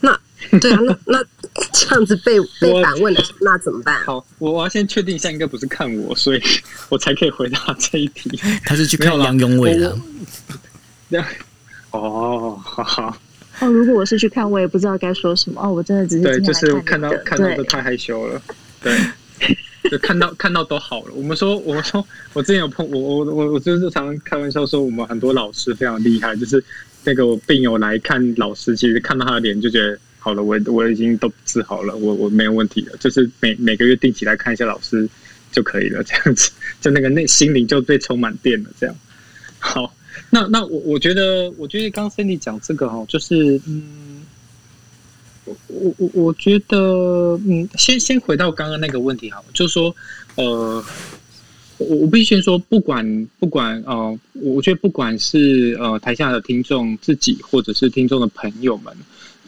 [0.00, 0.18] 那
[0.60, 1.24] 对啊，那那
[1.72, 4.02] 这样子被被反问了，那怎么办？
[4.04, 6.42] 好，我我要先确定一下，应该不是看我，所以
[6.88, 8.30] 我才可以回答这一题。
[8.64, 9.96] 他是去看杨永伟的。
[11.90, 13.16] 哦，好好。
[13.58, 15.60] 哦，如果我是去看，我也不知道该说什么。
[15.60, 18.40] 哦，我真的只是对，就是看到看到都太害羞了。
[18.80, 18.96] 对，
[19.90, 21.12] 就看到看到都好了。
[21.12, 26.64] 我们说，我们说，我之前有碰我我我我就是常常开玩笑说，我们很多老师非常厉害，就是
[27.04, 32.96] 那个病友来看老师，其实看到他的脸就觉得好了，我我已经都治好了，我我没有问题了。
[32.98, 35.08] 就是每每个月定期来看一下老师
[35.50, 38.94] 就可以了，这样子， 就那个内心灵就被充满电了，这样
[39.58, 39.92] 好。
[40.28, 44.22] 那那我我觉得，我觉得刚 Cindy 讲这个哈，就是嗯，
[45.44, 49.94] 我我我我觉得嗯，先先回到刚刚那个问题哈，就是说
[50.36, 50.84] 呃，
[51.78, 58.94] 我我必须先说，不管不管呃，我觉得不管是呃台下的听众自己，或者是听众的朋友们，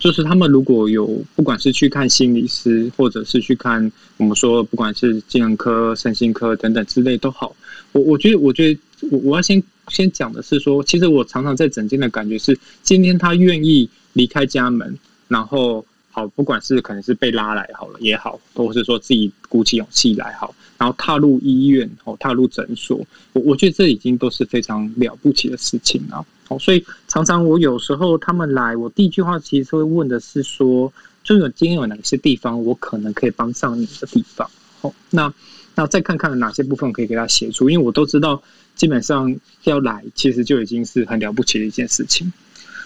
[0.03, 7.55] 就是他们如果有不管是去看心理师，或者是去看我们说不管是精神科、身心科等等之类都好，
[7.93, 8.81] 我我觉得我觉得
[9.11, 9.63] 我我要先。
[9.89, 14.97] 先讲的是说，其实我常常在诊间的感觉是，今天他愿意离开家门，
[15.27, 26.25] 然后好，不管是可能是被拉来好了也好，或是说自己鼓起勇气来好，然后踏入医院哦，踏入诊所，我我觉得这已经都是非常了不起的事情了。
[26.49, 34.51] 好，所以常常我有时候他们来，我第一句话其实会问的是说，就有今天有哪些地方我可能可以帮上你的地方？
[34.81, 35.33] 好，那
[35.75, 38.43] 那再看看哪些部分可以给他协助，因为我都知道。
[38.75, 42.33] 基本上要来，其实就已经是很了不起的一件事情。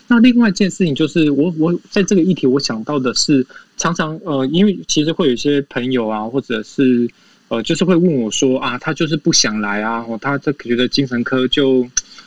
[0.08, 3.46] 那另外一件事情就是我，我在这个议题，我想到的是，
[3.76, 7.08] 常常呃，因为其实会有一些朋友啊，或者是
[7.46, 11.86] 呃，就是会问我说啊，他就是不想来啊，他这觉得精神科就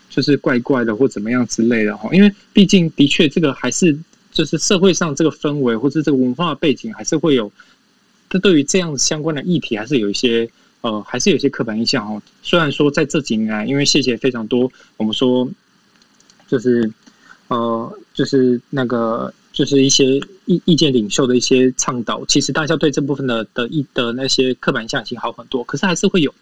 [0.09, 2.09] 就是怪怪的，或怎么样之类的哈。
[2.13, 3.97] 因为毕竟的确这个还是
[4.31, 7.51] 就是社会上这个氛围，或者这个文化背景，还是会有，
[8.29, 10.49] 这对于这样相关的议题，还是有一些。
[10.81, 12.21] 呃，还是有些刻板印象哦。
[12.41, 15.45] 虽然说在这几年来，因为谢谢非常多，我们说
[16.47, 16.89] 就是
[17.49, 20.05] 呃，就是那个就是一些
[20.45, 25.61] 意意见领袖的一些倡导，其实大家对这部分的的意的那些刻板印象已经好很多。
[25.65, 26.33] 可是还是会有。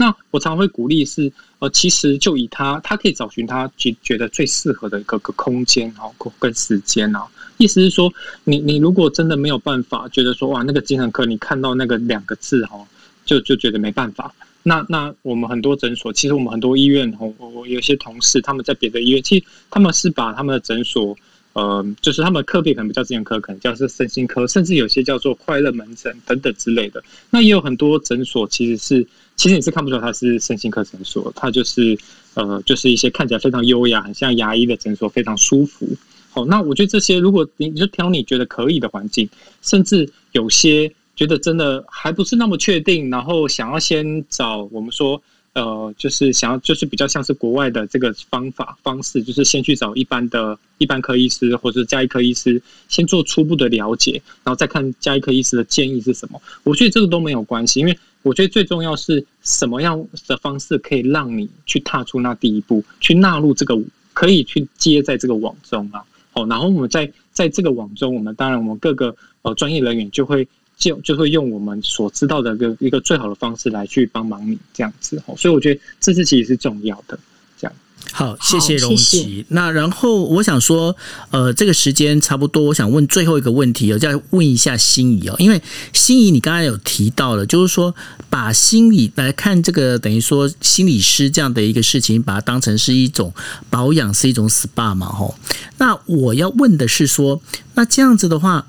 [0.00, 7.26] 那我常会鼓励是，呃，其实就以他，他可以找寻他觉觉得最适合的一个个空间哦，跟时间啊。
[7.58, 8.10] 意思是说，
[8.44, 12.78] 你你如果真的没有办法，觉得说哇，那个精神科你看到那个两个字哈。
[13.26, 14.34] 就就觉得没办法，
[14.64, 21.16] 那那我们很多诊所，其实我们很多医院，我我有些同事他们在别的医院，其实他们是把他们的诊所，
[21.52, 27.00] 呃，就是他们的科别可能不叫精神科，可能叫是身心科，甚至有些叫做快乐门诊等等之类的。
[27.28, 29.06] 那也有很多诊所其实是，
[29.40, 31.98] 其实你是看不出来它是身心科诊所，它就是
[32.34, 35.88] 呃，就是一些看起来非常优雅，很像牙医的诊所，非常舒服。
[36.28, 39.26] 好，那我觉得这些，如果你你就挑你觉得可以的环境，
[39.62, 40.92] 甚至有些。
[41.16, 45.20] 觉得真的还不是那么确定，然后想要先找我们说
[45.52, 56.40] 呃，就是想要就是比较像是国外的这个方法方式，就是先去找一般的一般科医师或者加医科医师，先做初步的了解，然后再看加医科医师的建议是什么。
[56.62, 63.76] 我觉得这个都没有关系，因为我觉得最重要是什么样的方式可以让你去踏出那第一步，去纳入这个
[64.12, 66.04] 可以去接在这个网中啊。
[66.30, 70.46] 好，然后我们在在这个网中，我们当然我们各个呃专业人员就会。
[70.80, 77.16] 就就会用我们所知道的一个一个最好的方式来去帮忙你这样子哦，所以我觉得这是其实是重要的。
[77.58, 77.72] 这样
[78.12, 79.44] 好，谢谢荣琪。
[79.48, 80.96] 那然后我想说，
[81.30, 85.60] 呃，这个时间差不多，我想问最后一个问题，我再问一下心仪哦，因为
[85.92, 87.94] 心仪你刚才有提到了，就是说
[88.30, 93.34] 把心理来看这个等于说心理师这样的一个事情，把它当成是一种
[93.68, 95.34] 保养，是一种 SPA 嘛，吼。
[95.76, 97.42] 那我要问的是说，
[97.74, 98.66] 那这样子的话，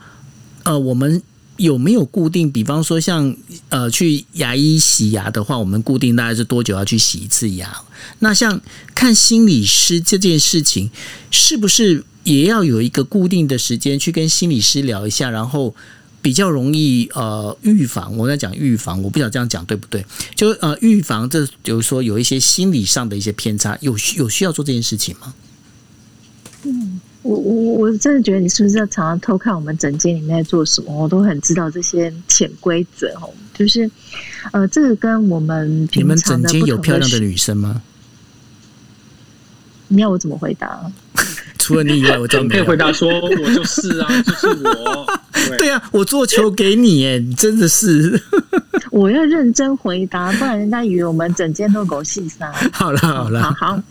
[0.63, 1.23] 呃，我们。
[1.61, 2.51] 有没有固定？
[2.51, 3.35] 比方说像，
[3.69, 7.83] 呃，去牙医洗牙的话，我们固定大概是多久要去洗一次牙？
[8.19, 8.59] 那像
[8.95, 10.89] 看心理师这件事情，
[11.29, 15.75] 是不是也要有一个固定的时间去跟心理师聊一下，然后
[16.19, 18.17] 比较容易呃预防？
[18.17, 20.03] 我在讲预防，我不晓得这样讲对不对？
[20.33, 25.33] 就呃预防，这比如说有一些心理上的一些偏差，有有需要做这件事情吗？
[26.63, 26.90] 嗯。
[27.23, 31.03] 我我我真的觉得你是不是要常常偷看我们整间里面在做什么？
[31.03, 33.89] 我都很知道这些潜规则哦，就是
[34.51, 37.81] 呃，这个跟我们平常的你们整间有漂亮的女生吗？
[39.87, 40.91] 你要我怎么回答？
[41.57, 42.63] 除了你以外，我真没有。
[42.63, 45.05] 可以回答说，我就是啊，就是我。
[45.47, 48.19] 对，对啊，我做球给你，哎，你真的是。
[48.91, 52.51] 我要认真回答，不然人家以为我们整间都狗戏撒。
[52.73, 53.83] 好了好了，好好。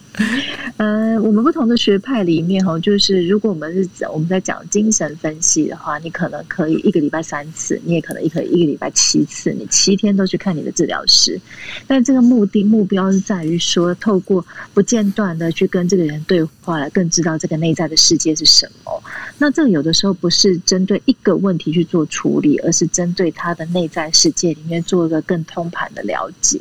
[0.77, 11.41] 呃，我们不同的学派里面哈，就是如果我们是我们在讲精神分析的话，你可能可以一个礼拜三次，你也可能一可以一个礼拜七次，你七天都去看你的治疗师。
[11.87, 14.45] 但这个目的目标是在于说，透过
[14.75, 19.03] 不间断的去跟这个人对话，来更知道这个内在的世界是什么。
[19.37, 26.61] 那这个有的时候不是针对一个问题去做处理，而是针对他的内在世界里面做一个更通盘的了解。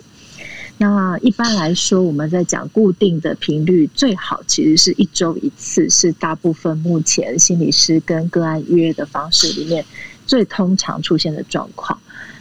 [0.78, 9.84] 那一般来说，我们在讲固定的频率，最好其实是一周一次，是大部分目前心理师跟个案约的方式里面
[10.26, 12.00] 最通常出现的状况。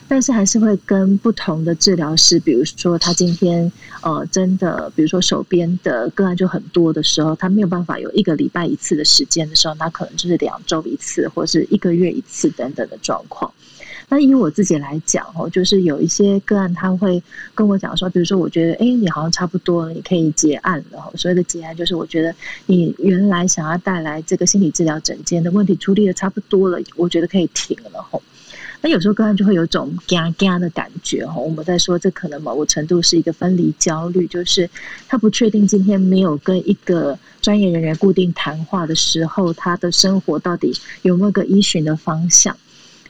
[0.08, 13.52] 但是还是会跟不同的治疗师，比如说他今天呃真的，比如说手边的个案就很多的时候，他没有办法有一个礼拜一次的时间的时候，那可能就是两周一次，或是一个月一次等等的状况。
[14.10, 17.22] 那以我自己来讲哦，就是有一些个案他会
[17.54, 21.12] 跟我讲说，比如说我觉得，哎，你好像差不多了，你可以结案了。
[21.14, 22.34] 所谓的结案，就是我觉得
[22.64, 28.22] 你原来想要带来这个心理治疗诊间的问题处理的差不多了，我觉得可以停了吼。
[28.80, 34.70] 那有时候个案就会有种嘎嘎的感觉哦，我们在说这可能某个程度是一个分离焦虑，就是
[35.08, 40.72] 他不确定今天没有跟一个专业人员固定谈话的时候，他的生活到底
[41.02, 42.56] 有没有个依循的方向。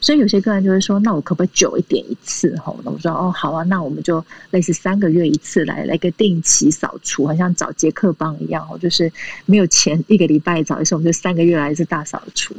[0.08, 2.56] 所以有些个人就会说，那我可不可以久一点一次？
[2.56, 9.12] 吼，那我说哦，好啊，那我们就类似三个月一次来来个定期扫除，好像找杰克帮一样哦，就是
[9.44, 12.56] 没有钱一个礼拜找一次，我们就三个月来一次大扫除。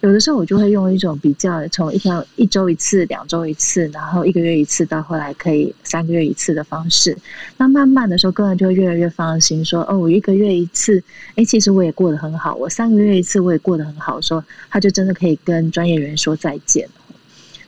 [0.00, 7.18] 有的时候我就会用一种比较从一条一周一次、两周一次，然后一个月一次，到后来可以三个月一次的方式。
[7.56, 11.02] 那慢慢的时候，个人就会越来越放心，说哦，我一个月一次，
[11.34, 12.54] 哎，其实我也过得很好。
[12.54, 14.20] 我三个月一次，我也过得很好。
[14.20, 16.88] 说他就真的可以跟专业人员说再见。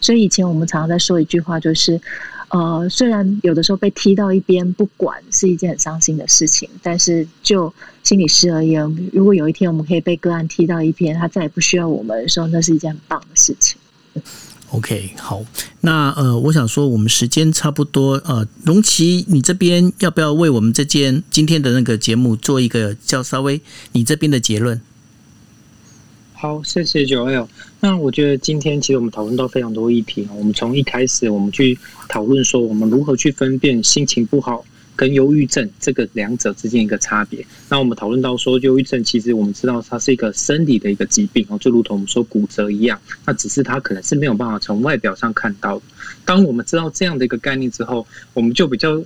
[0.05, 1.99] 所以以前我们常常在说一句话，就是，
[2.49, 8.85] 呃，虽然有的时候被踢到一边不管是一件很伤心的事情，但是就心理师而言，
[9.15, 13.79] 如果有一天我们可以被个案踢到一边，他再也不需要我们的时候，那是一件很棒的事情。
[14.73, 15.43] OK，好，
[15.81, 23.59] 那呃，我想说我们时间差不多，呃，荣琪，你这边要不要为我们这间今天的那个节目做一个叫稍微
[23.93, 24.79] 你这边的结论？
[26.35, 27.47] 好，谢谢 Joel。
[27.85, 30.26] 那我觉得今天其实我们讨论到非常多议题。
[30.35, 31.78] 我们从一开始我们去
[32.09, 34.64] 讨论说，我们如何去分辨心情不好
[34.97, 37.47] 跟忧郁症这个两者之间一个差别。
[37.68, 42.99] 那我们讨论到说，忧郁症其实我们知道它是一个生理的一个疾病哦，就如同我们说骨折一样。
[43.26, 45.78] 那只是它可能是没有办法从外表上看到。
[46.24, 48.99] 当我们知道这样的一个概念之后，我们就比较，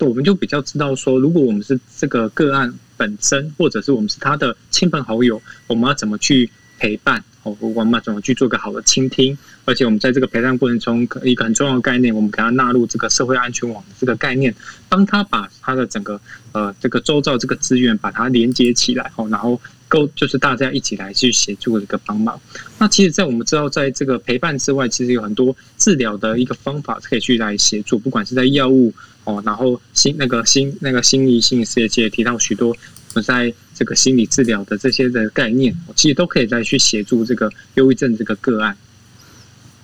[0.00, 6.50] 我们就比较知道说，如果我们是这个个案本身，或者是我们是他的亲朋好友，我们要怎么去。
[6.84, 14.54] 陪伴哦，我们怎么去做个好的倾听，而且我们在这个陪伴过程中，一个很重要的概念，我们给他纳入这个社会安全网的这个概念，
[14.86, 16.20] 帮他把他的整个
[16.52, 19.58] 呃这个周遭这个资源把它连接起来哦，然后
[19.88, 22.38] 够就是大家一起来去协助这个帮忙。
[22.78, 28.92] 那其实，在我们知道，在这个陪伴之外，其实有很多治疗的一个方法可以去来协助，不管是在药物
[29.24, 32.76] 哦，然后心那个心那个心理心理师也提到许多
[33.14, 33.22] 我。
[33.22, 38.76] 在这个心理治疗的这些的概念，其实都可以再去协助这个忧郁症这个个案。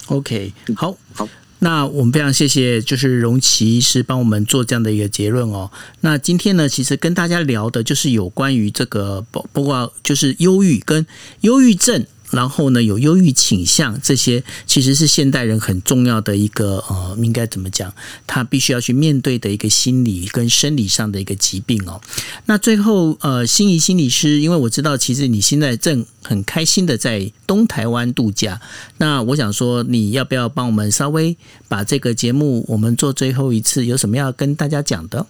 [0.07, 1.28] OK，好，好，
[1.59, 5.70] 那我们非常谢谢，就是荣琦医师帮我们做这样的一个结论哦。
[6.01, 11.07] 那今天呢，其实跟大家聊的就是有关于这个，包括就是忧郁跟
[11.41, 12.07] 忧郁症。
[12.31, 17.93] 然后呢，有忧郁倾向，这些其实是现代人很重要的一个呃，应该怎么讲？
[18.26, 22.01] 他必须要去面对的一个心理跟生理上的一个疾病哦。
[22.47, 28.61] 那最后呃，心怡心理师，因为我知道其实你现在正很开心的在东台湾度假，
[28.99, 31.37] 那我想说，你要不要帮我们稍微
[31.68, 35.26] 把这个节目我们做最后一次，有什么要跟大家讲的？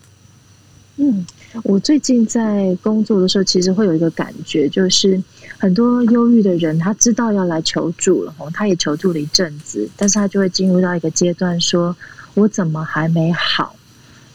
[0.97, 1.25] 嗯，
[1.65, 5.23] 我最近在工作的时候，其实会有一个感觉，就是。
[5.61, 11.95] 很多忧郁的人，他知道要来求助了，他也求助了一阵子，但是他就会进入到一个阶段，说
[12.33, 13.77] ：“我怎么还没好？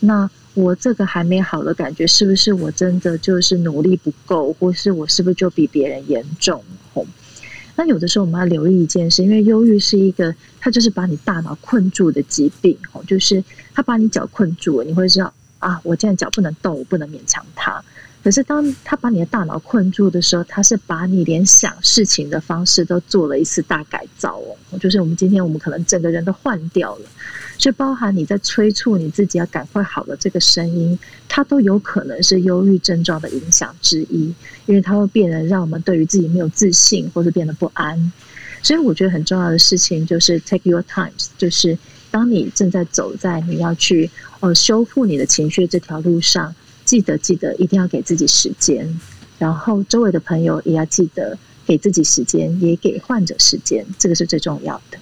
[0.02, 6.64] 那我这个还没好的感觉，是不是我真的就是努力不够，或是我是不是就比别人严重？”
[7.76, 17.84] 那有的时候我们要留意一件事，因为忧郁是一个，它就是把你大脑困住的疾病，就是它把你脚困住了，你会知道啊，我现在脚不能动，我不能勉强它。
[18.26, 24.80] 可是，当他把你的大脑困住的时候，他是把你连想事情的方式都做了一次大改造哦。
[24.80, 27.06] 就是我们今天，我们可能整个人都换掉了，
[27.56, 30.98] 就包含你在催促你自己要赶快好的这个声音，
[31.30, 34.34] 它都有可能是忧郁症状的影响之一，
[34.66, 38.12] 因为它会变得让我们对于自己没有自信，或是变得不安。
[38.64, 41.78] 所以，我觉得很重要的事情就是 take your time，就是
[42.10, 44.10] 当你正在走在你要去
[44.40, 46.56] 呃修复你的情绪这条路上。
[46.86, 48.88] 记得记得一定要给自己时间，
[49.40, 54.98] 然后周围的朋友也要记得给自己时间，也给患者时间，这个是最重要的。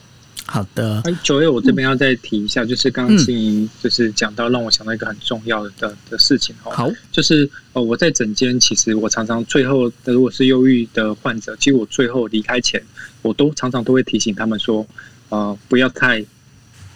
[0.46, 6.72] 好的，哎，九月我这边要再提一下，嗯、就是刚刚静怡就是讲到让我想到一个很重要的的，的事情哦。
[6.72, 12.82] 好，就是呃我在诊间，其实我常常最后如果是忧郁的患者，其实我最后离开前，
[13.22, 14.86] 我都常常都会提醒他们说，
[15.30, 16.26] 呃不要太。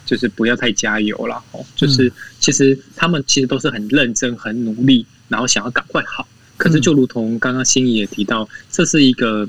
[0.08, 6.26] 就是不要太加油了哦，就是其实他们其实都是很认真、很努力，然后想要赶快好。
[6.56, 9.46] 可是就如同刚刚心怡也提到，这是一个。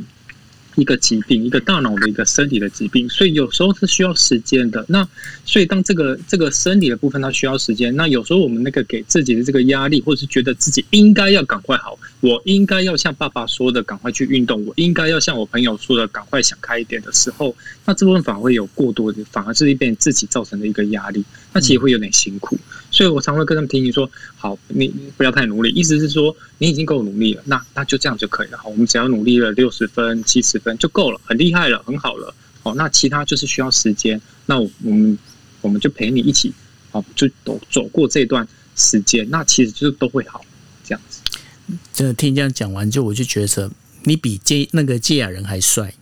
[0.79, 4.85] 一个疾病，一个大脑的一个身体的疾病，所以有时候是需要时间的。
[4.87, 5.07] 那
[5.45, 17.55] 所以当这个这个生理的部分它需要时间，那有时候我们那个给自己的这个压力，或是觉得自己应该要赶快好，我应该要像爸爸说的赶快去运动，我应该要像我朋友说的赶快想开一点的时候，
[17.85, 21.23] 那这部分反而会有过多的，反而是一边自己造成的一个压力，
[21.53, 22.57] 那其实会有点辛苦。
[22.91, 28.57] 所以我常会跟他们提醒说：好，你不要太努力，意思是说你已经够努力了，那那就这样就可以了。
[28.57, 32.33] 好，我们只要努力了六十分、七十分就够了，很厉害了，很好了。
[32.63, 34.19] 哦，那其他就是需要时间。
[34.45, 35.17] 那我我们
[35.61, 36.51] 我们就陪你一起，
[36.91, 39.27] 好，就走走过这段时间。
[39.29, 40.43] 那其实就是都会好，
[40.83, 41.21] 这样子。
[41.93, 43.71] 真的听你这样讲完，之后我就觉得
[44.03, 45.98] 你比接那个堺雅人还帅，赞，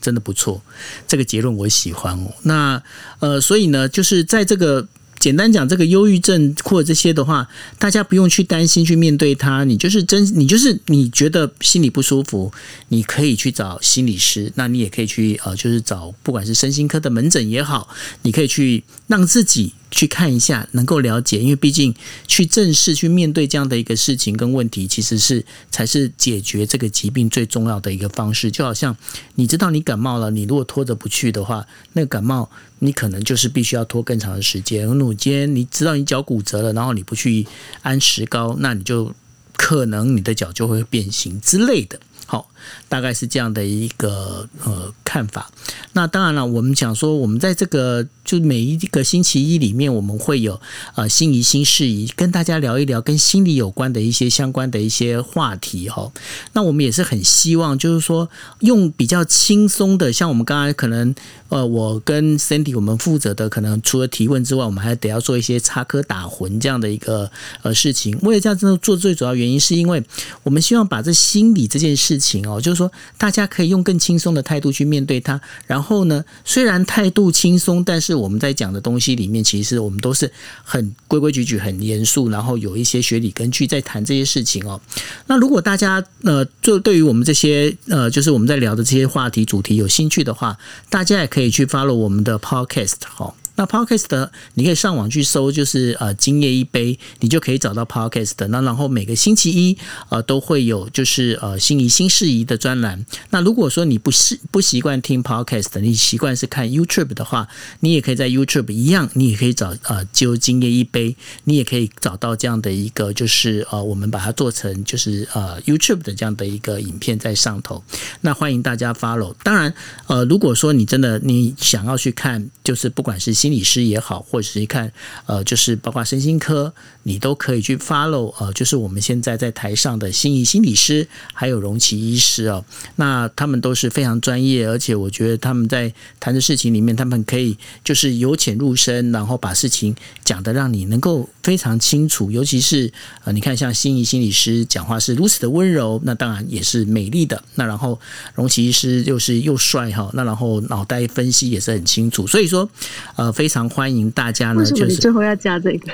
[0.00, 0.62] 真的不错。
[1.06, 2.32] 这个结论我喜欢哦。
[2.42, 2.82] 那
[3.18, 4.86] 呃，所以呢，就是在这个。
[5.20, 7.46] 简单讲，这个忧郁症或者这些的话，
[7.78, 9.64] 大家不用去担心去面对它。
[9.64, 12.50] 你就是真，你就是你觉得心里不舒服，
[12.88, 14.50] 你可以去找心理师。
[14.54, 17.86] 那你也可以去呃，就是找不管是身心科的门诊也好，
[18.22, 19.74] 你可以去让自己。
[19.90, 21.94] 去看一下，能够了解，因为毕竟
[22.26, 28.50] 去正式、去面对这样的一个事情跟问题，其实是才是解决这个疾病最重要的一个方式。
[28.50, 28.96] 就好像
[29.34, 34.84] 你知道你感冒了，你如果拖着不去的话，那个感冒你可能就是必须要拖更长的时间。
[34.86, 37.46] 如果今天你知道你脚骨折了，然后你不去
[37.82, 39.14] 安石膏，那你就
[39.56, 42.00] 可能你的脚就会变形之类的。
[42.26, 42.49] 好，
[42.88, 45.50] 大概是这样的一个呃看法。
[45.92, 50.60] 那当然了，我们讲说，我们在这个就每一个星期一里面，我们会有
[50.94, 56.10] 呃心怡心释疑，跟大家聊一聊跟心理有关的一些相关的一些话题哈。
[56.52, 58.28] 那我们也是很希望，就是说
[58.60, 61.14] 用比较轻松的，像我们刚才可能
[61.48, 67.30] 呃，我跟 Sandy 我们负责的，可能除了提问之外，我们还得要做一些插科打诨这样的一个
[67.62, 68.16] 呃事情。
[68.22, 70.02] 为了这样子做，最主要原因是因为
[70.44, 75.40] 我们希望把这心理这件事情，哦就是说大家可以用更轻松的态度去面对它。
[75.66, 80.30] 然后呢，虽然态度轻松，但是我们在讲的东西里面，其实我们都是
[80.62, 84.80] 很规规矩矩、很严肃，然后有一些学理根据在谈这些事情哦。
[85.26, 93.34] 那如果大家呃，就对于我们这些呃，就是我们在聊的这些话题主题有兴趣的话，大家也可以去 follow 我们的 podcast 哈。
[93.56, 98.46] 那 Podcast 你可以上网去搜，就是呃，今夜一杯，你就可以找到 Podcast。
[98.48, 99.76] 那然后每个星期一
[100.08, 103.04] 呃都会有就是呃心仪新事宜的专栏。
[103.30, 107.48] 那如果说你不习不习惯听 Podcast，你习惯是看 YouTube 的话，
[107.80, 117.82] 你也可以在 YouTube 一样，你也可以找呃就今夜一杯，你也可以找到这样的一个就是呃我们把它做成就是呃 YouTube 的这样的一个影片在上头。
[118.22, 119.34] 那欢迎大家 follow。
[119.42, 119.72] 当然
[120.06, 124.92] 呃如果说你真的你想要去看，就是不管是心理师也好，或者是一看，
[125.24, 132.62] 呃，就是包括身心科，你都可以去 follow，呃，就是我们现在在台上的心仪心理师，还有荣奇医师哦，
[132.96, 135.90] 那他们都是非常专业，而且我觉得他们在
[136.20, 142.92] 谈的事情里面，他们可以就是由浅入深，然后把事情讲得让你能够非常清楚，尤其是
[143.24, 147.98] 呃，你看像心仪心理师讲话是如此的温柔，那当然也是美丽的，那然后
[148.34, 152.68] 荣奇医师又是又帅哈，那然后脑袋分析也是很清楚，所以说，
[153.16, 153.29] 呃。
[153.32, 155.92] 非常欢迎大家呢，就是你最后要加这个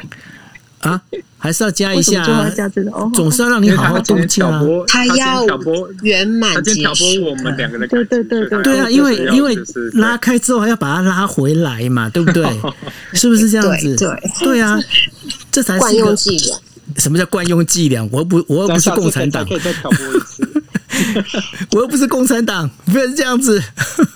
[0.81, 1.01] 啊，
[1.39, 4.63] 还是要加一下，啊，加这个哦，总是要让你好好动气啊。
[4.87, 5.45] 他要
[6.03, 9.57] 圆满结束我们两个的对对对对对啊，因为因为
[9.95, 12.45] 拉开之后还要把它拉回来嘛，对不对？
[13.15, 13.97] 是不是这样子？
[13.97, 14.09] 对
[14.41, 14.79] 对啊，
[15.51, 16.59] 这才是惯用伎俩。
[16.99, 18.09] 什么叫惯用伎俩？
[18.13, 19.45] 我不，我又不是共产党。
[21.73, 23.63] 我又不是共产党，不是这样子。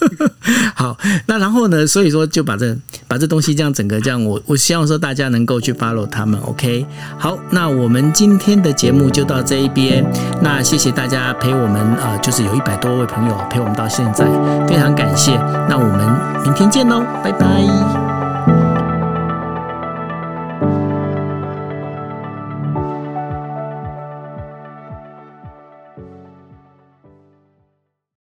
[0.74, 0.97] 好，
[1.27, 1.86] 那然后呢？
[1.86, 2.77] 所以说就把这
[3.07, 6.40] 把这东西这样整个这样，我我希望说大家能够去 follow 他们。
[6.40, 6.86] OK，
[7.19, 10.05] 好，那我们今天的节目就到这一边。
[10.43, 14.24] 那谢谢大家陪我们、呃，就是有一百多位朋友陪我们到现在，
[14.66, 15.36] 非常感谢。
[15.69, 18.10] 那我们明天见喽，拜拜。